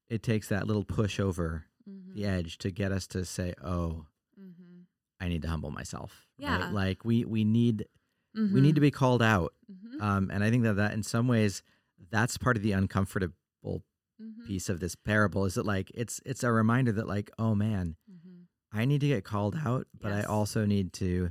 it 0.10 0.24
takes 0.24 0.48
that 0.50 0.66
little 0.68 0.84
push 0.86 1.20
over 1.20 1.66
Mm-hmm. 1.90 2.16
the 2.16 2.26
edge 2.26 2.58
to 2.58 2.70
get 2.70 2.92
us 2.92 3.08
to 3.08 3.24
say, 3.24 3.54
"Oh, 3.64 4.08
Mm-hmm. 4.38 4.82
I 5.22 5.30
need 5.30 5.42
to 5.44 5.48
humble 5.48 5.72
myself." 5.72 6.28
right? 6.38 6.48
Yeah. 6.50 6.70
like 6.74 7.06
we 7.06 7.24
we 7.24 7.46
need 7.46 7.86
we 8.54 8.62
need 8.62 8.76
to 8.76 8.82
be 8.82 8.92
called 8.92 9.22
out 9.22 9.54
Mm-hmm. 9.72 10.02
um, 10.02 10.30
and 10.32 10.44
i 10.46 10.50
think 10.50 10.64
that 10.64 10.76
that 10.76 10.94
in 10.94 11.04
some 11.04 11.28
ways 11.28 11.62
that's 12.12 12.38
part 12.38 12.56
of 12.58 12.64
the 12.64 12.72
uncomfortable 12.72 13.34
Mm-hmm. 14.20 14.48
piece 14.48 14.68
of 14.70 14.80
this 14.80 14.96
parable 14.96 15.46
is 15.46 15.54
that 15.56 15.66
like 15.66 15.92
it's 15.94 16.20
it's 16.26 16.44
a 16.44 16.52
reminder 16.52 16.92
that 16.92 17.08
like 17.08 17.30
oh 17.38 17.54
man 17.54 17.96
i 18.74 18.84
need 18.86 19.02
to 19.02 19.08
get 19.08 19.24
called 19.24 19.56
out 19.64 19.86
but 20.02 20.12
i 20.12 20.24
also 20.24 20.66
need 20.66 20.92
to 20.94 21.30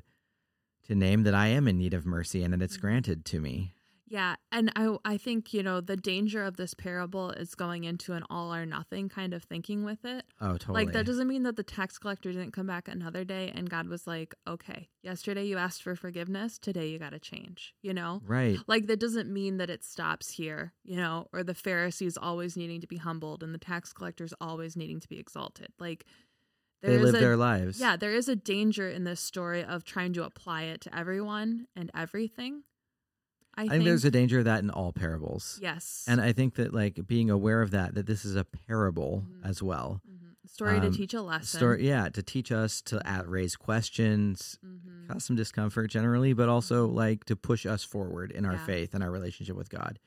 to 0.85 0.95
name 0.95 1.25
that 1.25 1.35
i 1.35 1.49
am 1.49 1.67
in 1.67 1.79
need 1.79 1.95
of 1.95 2.07
mercy 2.07 2.45
and 2.45 2.53
that 2.53 2.63
it's 2.63 2.77
Mhm. 2.77 2.81
granted 2.83 3.25
to 3.25 3.41
me 3.41 3.73
Yeah, 4.09 4.37
and 4.53 4.71
I 4.77 4.97
I 5.05 5.17
think 5.17 5.53
you 5.53 5.63
know 5.63 5.81
the 5.81 5.97
danger 5.97 6.45
of 6.45 6.57
this 6.57 6.75
parable 6.75 7.31
is 7.31 7.55
going 7.55 7.85
into 7.85 8.13
an 8.13 8.23
all 8.31 8.55
or 8.55 8.65
nothing 8.65 9.09
kind 9.09 9.35
of 9.35 9.43
thinking 9.43 9.85
with 9.85 10.05
it. 10.05 10.25
oh 10.41 10.53
totally 10.53 10.85
Like 10.85 10.93
that 10.93 11.07
doesn't 11.07 11.27
mean 11.27 11.43
that 11.43 11.57
the 11.57 11.65
tax 11.65 11.99
collector 11.99 12.33
didn't 12.33 12.53
come 12.53 12.67
back 12.69 12.87
another 12.87 13.25
day 13.25 13.53
and 13.55 13.69
God 13.69 13.89
was 13.89 14.07
like, 14.07 14.35
"Okay, 14.47 14.89
yesterday 15.03 15.45
you 15.45 15.59
asked 15.59 15.83
for 15.83 15.97
forgiveness, 15.97 16.59
today 16.59 16.89
you 16.89 16.99
got 16.99 17.11
to 17.11 17.19
change." 17.19 17.75
You 17.83 17.95
know? 17.95 18.23
right 18.25 18.59
Like 18.69 18.87
that 18.87 19.01
doesn't 19.01 19.33
mean 19.33 19.57
that 19.57 19.71
it 19.71 19.83
stops 19.85 20.31
here, 20.31 20.73
you 20.85 20.97
know, 20.97 21.27
or 21.33 21.43
the 21.43 21.55
Pharisees 21.55 22.17
always 22.17 22.57
needing 22.57 22.81
to 22.81 22.87
be 22.87 22.99
humbled 22.99 23.43
and 23.43 23.53
the 23.53 23.59
tax 23.59 23.93
collectors 23.93 24.33
always 24.41 24.77
needing 24.77 25.01
to 25.01 25.09
be 25.09 25.19
exalted. 25.19 25.73
Like 25.81 26.07
they 26.83 26.91
there 26.91 26.99
is 26.99 27.05
live 27.07 27.15
a 27.17 27.19
their 27.19 27.37
lives 27.37 27.81
yeah, 27.81 27.97
there 27.97 28.13
is 28.13 28.29
a 28.29 28.37
danger 28.37 28.89
in 28.89 29.03
this 29.03 29.21
story 29.21 29.65
of 29.65 29.85
trying 29.85 30.13
to 30.13 30.23
apply 30.25 30.63
it 30.65 30.81
to 30.83 30.97
everyone 30.97 31.67
and 31.75 31.91
everything. 31.93 32.63
I, 33.57 33.63
I 33.63 33.65
think, 33.65 33.73
think 33.73 33.85
there's 33.85 34.05
a 34.05 34.11
danger 34.11 34.39
of 34.41 34.45
that 34.45 34.63
in 34.63 34.71
all 34.71 34.93
parables. 34.93 35.59
yes, 35.63 36.05
And 36.07 36.21
I 36.21 36.33
think 36.33 36.55
that 36.57 36.75
like 36.75 37.07
being 37.07 37.31
aware 37.31 37.63
of 37.63 37.71
that, 37.71 37.95
that 37.95 38.07
this 38.07 38.25
is 38.25 38.37
a 38.37 38.45
parable 38.45 39.25
Mhm. 39.29 39.49
as 39.49 39.63
well. 39.63 40.01
Mhm. 40.09 40.13
story 40.49 40.79
to 40.81 40.87
um, 40.87 40.93
teach 40.93 41.13
a 41.13 41.21
lesson. 41.23 41.59
Story, 41.59 41.87
yeah, 41.87 42.09
to 42.09 42.23
teach 42.23 42.53
us 42.53 42.81
to 42.83 43.05
at, 43.07 43.29
raise 43.29 43.57
questions, 43.57 44.59
Mhm. 44.65 45.09
cause 45.09 45.25
some 45.25 45.37
discomfort 45.37 45.91
generally, 45.91 46.33
but 46.35 46.49
also 46.49 46.87
like 46.87 47.25
to 47.25 47.35
push 47.37 47.67
us 47.67 47.83
forward 47.83 48.31
in 48.31 48.45
our 48.47 48.53
Yeah. 48.55 48.65
faith 48.67 48.95
and 48.95 49.03
our 49.03 49.11
relationship 49.11 49.57
with 49.57 49.69
God. 49.71 49.99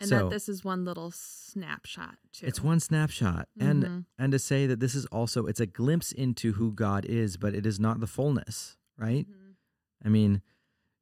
and 0.00 0.08
so 0.08 0.18
that 0.18 0.30
this 0.30 0.48
is 0.48 0.62
one 0.64 0.84
little 0.84 1.10
snapshot 1.10 2.18
too. 2.32 2.46
it's 2.46 2.62
one 2.62 2.78
snapshot, 2.80 3.48
and 3.58 3.82
Mhm. 3.84 4.04
and 4.16 4.30
to 4.32 4.38
say 4.38 4.64
that 4.66 4.78
this 4.78 4.94
is 4.94 5.06
also 5.06 5.46
it's 5.46 5.58
a 5.58 5.66
glimpse 5.66 6.12
into 6.12 6.52
who 6.52 6.70
God 6.72 7.04
is, 7.04 7.36
but 7.36 7.52
it 7.54 7.66
is 7.66 7.80
not 7.80 7.98
the 7.98 8.06
fullness, 8.06 8.76
right? 8.96 9.26
Mhm. 9.28 9.54
I 10.04 10.08
mean, 10.08 10.40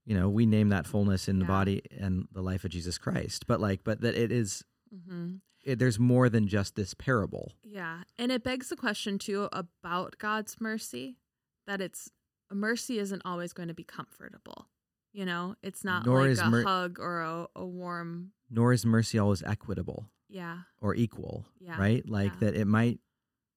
you 0.06 0.18
know, 0.18 0.28
we 0.30 0.46
name 0.46 0.68
that 0.70 0.86
fullness 0.86 1.28
in 1.28 1.38
the 1.40 1.44
body 1.44 1.82
and 1.98 2.26
the 2.32 2.40
life 2.40 2.64
of 2.64 2.70
Jesus 2.70 2.96
Christ, 2.96 3.46
but 3.46 3.60
like, 3.60 3.82
but 3.84 4.00
that 4.00 4.14
it 4.14 4.30
is, 4.32 4.64
Mhm. 4.94 5.40
it, 5.64 5.78
there's 5.78 5.98
more 5.98 6.28
than 6.28 6.46
just 6.46 6.76
this 6.76 6.94
parable. 6.94 7.52
Yeah. 7.64 8.04
And 8.16 8.30
it 8.32 8.42
begs 8.44 8.68
the 8.68 8.76
question, 8.76 9.18
too, 9.18 9.48
about 9.52 10.16
God's 10.18 10.60
mercy 10.60 11.18
that 11.66 11.80
it's 11.80 12.08
mercy 12.52 12.98
isn't 13.00 13.22
always 13.24 13.52
going 13.52 13.66
to 13.68 13.74
be 13.74 13.82
comfortable. 13.84 14.68
You 15.12 15.24
know, 15.26 15.56
it's 15.62 15.82
not 15.82 16.06
Nor 16.06 16.20
like 16.22 16.30
is 16.30 16.38
a 16.38 16.48
mer- 16.50 16.62
hug 16.62 17.00
or 17.00 17.20
a, 17.22 17.48
a 17.56 17.66
warm, 17.66 18.32
Nor 18.48 18.72
is 18.72 18.86
mercy 18.86 19.18
always 19.18 19.42
equitable 19.42 20.08
yeah. 20.28 20.58
or 20.80 20.94
equal, 20.94 21.46
Yeah, 21.58 21.76
right? 21.80 22.08
Like 22.08 22.32
yeah. 22.34 22.38
that 22.40 22.54
it 22.54 22.66
might, 22.66 23.00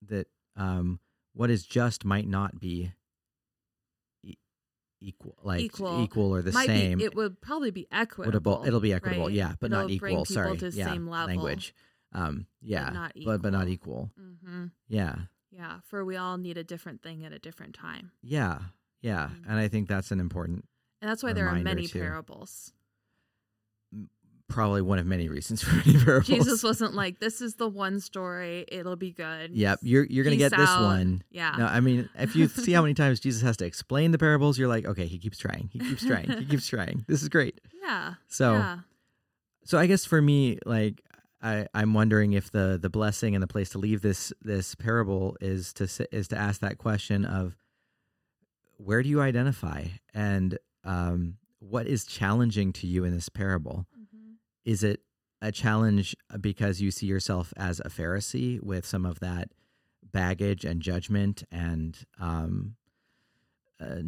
that 0.08 0.28
um, 0.56 1.00
what 1.34 1.50
is 1.52 1.64
just 1.66 2.06
might 2.06 2.28
not 2.28 2.60
be 2.60 2.94
equal, 5.02 5.36
like 5.44 5.62
Equal. 5.62 6.04
equal 6.04 6.34
or 6.36 6.42
the 6.42 6.52
Might 6.52 6.68
same. 6.68 6.98
Be, 7.00 7.06
it 7.06 7.16
would 7.16 7.42
probably 7.42 7.72
be 7.72 7.88
equitable. 7.92 8.64
It'll 8.66 8.80
be 8.80 8.94
equitable, 8.94 9.26
right? 9.26 9.34
yeah, 9.34 9.54
but 9.60 9.72
not 9.72 9.86
It'll 9.90 10.00
bring 10.00 10.14
equal. 10.14 10.26
Sorry, 10.26 10.58
yeah, 10.74 10.94
language. 11.26 11.74
Um, 12.12 12.48
yeah, 12.62 12.90
not 12.90 13.14
but 13.26 13.42
but 13.42 13.52
not 13.54 13.68
equal. 13.68 14.12
equal. 14.18 14.40
hmm 14.44 14.66
Yeah, 14.88 15.16
Yeah. 15.52 15.80
For 15.86 16.04
we 16.04 16.16
all 16.18 16.38
need 16.38 16.58
a 16.58 16.64
different 16.64 17.02
thing 17.04 17.24
at 17.26 17.32
a 17.34 17.40
different 17.40 17.76
time. 17.76 18.12
yeah, 18.22 18.60
yeah, 19.02 19.28
Mhm. 19.30 19.44
and 19.48 19.60
I 19.60 19.68
think 19.68 19.88
that's 19.88 20.12
an 20.12 20.20
important, 20.20 20.66
And 21.02 21.10
that's 21.10 21.24
why 21.24 21.34
there 21.34 21.48
are 21.48 21.56
many 21.60 21.88
too. 21.88 22.00
parables. 22.00 22.74
Probably 24.50 24.82
one 24.82 25.00
of 25.00 25.06
many 25.06 25.30
reasons 25.30 25.62
for 25.64 25.76
many 25.76 25.98
parables. 26.04 26.28
Jesus 26.28 26.64
wasn't 26.64 26.94
like, 26.96 27.20
this 27.20 27.40
is 27.40 27.56
the 27.56 27.68
one 27.68 28.00
story. 28.00 28.66
It'll 28.68 28.96
be 28.96 29.12
good. 29.12 29.52
Yep, 29.52 29.80
you're 29.84 30.06
you're 30.06 30.24
gonna 30.24 30.36
Peace 30.36 30.50
get 30.50 30.58
this 30.58 30.70
out. 30.70 30.84
one. 30.84 31.24
Yeah. 31.32 31.56
No, 31.58 31.66
I 31.66 31.80
mean, 31.80 32.10
if 32.18 32.36
you 32.36 32.48
see 32.48 32.74
how 32.74 32.82
many 32.82 32.94
times 32.96 33.20
Jesus 33.20 33.42
has 33.42 33.56
to 33.58 33.66
explain 33.66 34.12
the 34.12 34.18
parables, 34.18 34.60
you're 34.60 34.68
like, 34.68 34.86
okay, 34.86 35.06
he 35.06 35.18
keeps 35.18 35.38
trying, 35.38 35.70
he 35.72 35.80
keeps 35.80 36.06
trying, 36.06 36.30
he 36.30 36.46
keeps 36.46 36.68
trying. 36.70 37.06
This 37.08 37.22
is 37.22 37.30
great. 37.30 37.62
Yeah. 37.82 38.16
So, 38.28 38.54
yeah. 38.54 38.80
so 39.64 39.78
I 39.78 39.88
guess 39.88 40.06
for 40.06 40.22
me, 40.22 40.60
like, 40.66 41.02
I 41.42 41.68
I'm 41.74 41.94
wondering 41.94 42.34
if 42.34 42.52
the 42.52 42.78
the 42.82 42.90
blessing 42.90 43.36
and 43.36 43.42
the 43.42 43.48
place 43.48 43.70
to 43.70 43.78
leave 43.78 44.02
this 44.02 44.34
this 44.42 44.76
parable 44.76 45.38
is 45.40 45.72
to 45.74 45.88
is 46.12 46.28
to 46.30 46.38
ask 46.38 46.62
that 46.62 46.78
question 46.78 47.24
of 47.24 47.56
where 48.78 49.04
do 49.04 49.10
you 49.10 49.22
identify 49.22 49.86
and 50.14 50.58
um, 50.86 51.36
what 51.60 51.88
is 51.88 52.06
challenging 52.06 52.72
to 52.74 52.88
you 52.88 53.04
in 53.04 53.14
this 53.14 53.30
parable? 53.30 53.86
Is 54.70 54.84
it 54.84 55.02
a 55.42 55.52
challenge 55.52 56.16
because 56.40 56.80
you 56.80 56.92
see 56.92 57.08
yourself 57.08 57.52
as 57.58 57.80
a 57.80 57.90
Pharisee 57.90 58.62
with 58.62 58.86
some 58.86 59.04
of 59.04 59.20
that 59.20 59.50
baggage 60.04 60.64
and 60.64 60.80
judgment 60.80 61.44
and 61.52 61.98
um, 62.20 62.76
uh, 63.82 64.02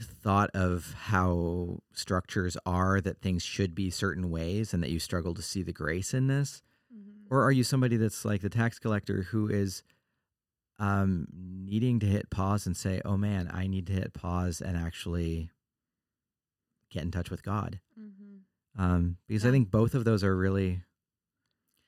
thought 0.00 0.50
of 0.54 0.92
how 1.04 1.78
structures 1.92 2.56
are 2.66 3.00
that 3.00 3.20
things 3.20 3.44
should 3.44 3.76
be 3.76 3.88
certain 3.88 4.28
ways 4.28 4.74
and 4.74 4.82
that 4.82 4.90
you 4.90 4.98
struggle 4.98 5.34
to 5.34 5.42
see 5.42 5.62
the 5.62 5.72
grace 5.72 6.12
in 6.12 6.26
this? 6.26 6.62
Mhm. 6.92 7.26
Or 7.30 7.44
are 7.44 7.52
you 7.52 7.62
somebody 7.62 7.96
that's 7.96 8.24
like 8.24 8.40
the 8.40 8.50
tax 8.50 8.80
collector 8.80 9.22
who 9.22 9.46
is 9.48 9.84
um, 10.80 11.28
needing 11.32 12.00
to 12.00 12.06
hit 12.06 12.28
pause 12.28 12.66
and 12.66 12.76
say, 12.76 13.00
oh 13.04 13.16
man, 13.16 13.48
I 13.54 13.68
need 13.68 13.86
to 13.86 13.92
hit 13.92 14.14
pause 14.14 14.60
and 14.60 14.76
actually 14.76 15.48
get 16.90 17.04
in 17.04 17.12
touch 17.12 17.30
with 17.30 17.44
God? 17.44 17.78
Mhm. 17.96 18.35
Um, 18.78 19.16
because 19.28 19.44
I 19.46 19.50
think 19.50 19.70
both 19.70 19.94
of 19.94 20.04
those 20.04 20.22
are 20.24 20.36
really 20.36 20.82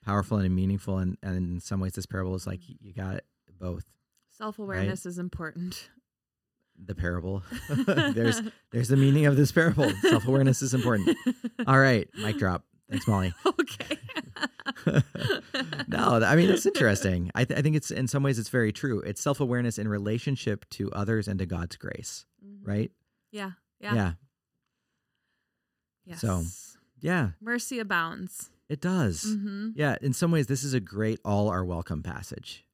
powerful 0.04 0.38
and 0.38 0.54
meaningful, 0.54 0.98
and, 0.98 1.16
and 1.22 1.36
in 1.36 1.60
some 1.60 1.80
ways, 1.80 1.92
this 1.92 2.06
parable 2.06 2.34
is 2.34 2.46
like 2.46 2.60
Mm-hmm. 2.60 2.86
you 2.86 2.92
got 2.94 3.20
both. 3.60 3.84
Self 4.30 4.58
awareness 4.58 5.04
is 5.06 5.18
important. 5.18 5.90
The 6.82 6.94
parable, 6.94 7.42
there's 7.86 8.40
there's 8.70 8.88
the 8.88 8.96
meaning 8.96 9.26
of 9.26 9.36
this 9.36 9.50
parable. 9.52 9.90
Self 10.02 10.26
awareness 10.28 10.62
is 10.62 10.74
important. 10.74 11.16
All 11.66 11.78
right, 11.78 12.08
mic 12.14 12.38
drop. 12.38 12.64
Thanks, 12.88 13.06
Molly. 13.08 13.34
okay. 13.46 13.98
no, 15.88 16.20
I 16.24 16.36
mean 16.36 16.48
it's 16.50 16.64
interesting. 16.66 17.30
I, 17.34 17.44
th- 17.44 17.58
I 17.58 17.62
think 17.62 17.76
it's 17.76 17.90
in 17.90 18.06
some 18.08 18.22
ways 18.22 18.38
it's 18.38 18.48
very 18.48 18.72
true. 18.72 19.00
It's 19.00 19.20
self 19.20 19.40
awareness 19.40 19.78
in 19.78 19.88
relationship 19.88 20.64
to 20.70 20.90
others 20.92 21.28
and 21.28 21.38
to 21.40 21.46
God's 21.46 21.76
grace, 21.76 22.24
Mhm. 22.44 22.60
right? 22.66 22.90
Yeah. 23.32 23.50
Yeah. 23.80 23.94
yeah, 23.94 24.12
Yes. 26.06 26.20
So, 26.20 26.42
yeah. 27.00 27.30
mercy 27.40 27.78
abounds. 27.78 28.50
It 28.68 28.80
does. 28.80 29.24
Mm-hmm. 29.24 29.70
Yeah, 29.76 29.96
in 30.02 30.12
some 30.12 30.30
ways, 30.30 30.46
this 30.46 30.62
is 30.62 30.74
a 30.74 30.80
great 30.80 31.20
all 31.24 31.48
are 31.48 31.64
welcome 31.64 32.02
passage, 32.02 32.64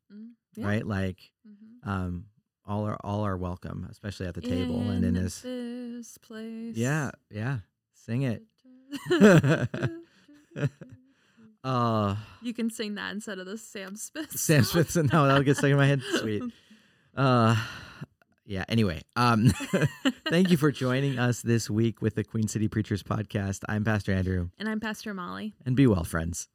Yeah. 0.56 0.66
right? 0.66 0.86
Like 0.86 1.30
Mhm. 1.46 1.88
um 1.88 2.24
all 2.66 2.86
are 2.86 2.96
all 3.04 3.20
are 3.26 3.36
welcome 3.36 3.86
especially 3.90 4.26
at 4.26 4.32
the 4.34 4.40
table 4.40 4.80
and 4.90 5.04
in 5.04 5.12
this 5.12 5.40
this 5.42 6.16
place. 6.16 6.74
yeah 6.76 7.10
yeah 7.30 7.58
sing 7.92 8.22
it 8.22 8.42
uh 11.64 12.16
you 12.42 12.54
can 12.54 12.70
sing 12.70 12.94
that 12.94 13.12
instead 13.12 13.38
of 13.38 13.44
the 13.46 13.58
Sam 13.58 13.96
Smith. 13.96 14.32
sam 14.38 14.64
smithson 14.64 15.10
no 15.12 15.26
that'll 15.26 15.42
get 15.42 15.56
stuck 15.56 15.70
in 15.70 15.76
my 15.76 15.86
head 15.86 16.00
sweet 16.20 16.42
uh 17.16 17.54
yeah 18.46 18.64
anyway 18.68 19.00
um 19.16 19.48
thank 20.28 20.50
you 20.50 20.56
for 20.56 20.70
joining 20.70 21.18
us 21.18 21.42
this 21.42 21.68
week 21.70 22.02
with 22.02 22.14
the 22.14 22.24
queen 22.24 22.48
city 22.48 22.68
preachers 22.68 23.02
podcast. 23.02 23.60
I'm 23.68 23.84
pastor 23.84 24.12
andrew. 24.12 24.48
And 24.58 24.68
I'm 24.68 24.80
Pastor 24.80 25.14
Molly. 25.14 25.54
and 25.64 25.76
be 25.76 25.86
well 25.86 26.04
friends 26.04 26.48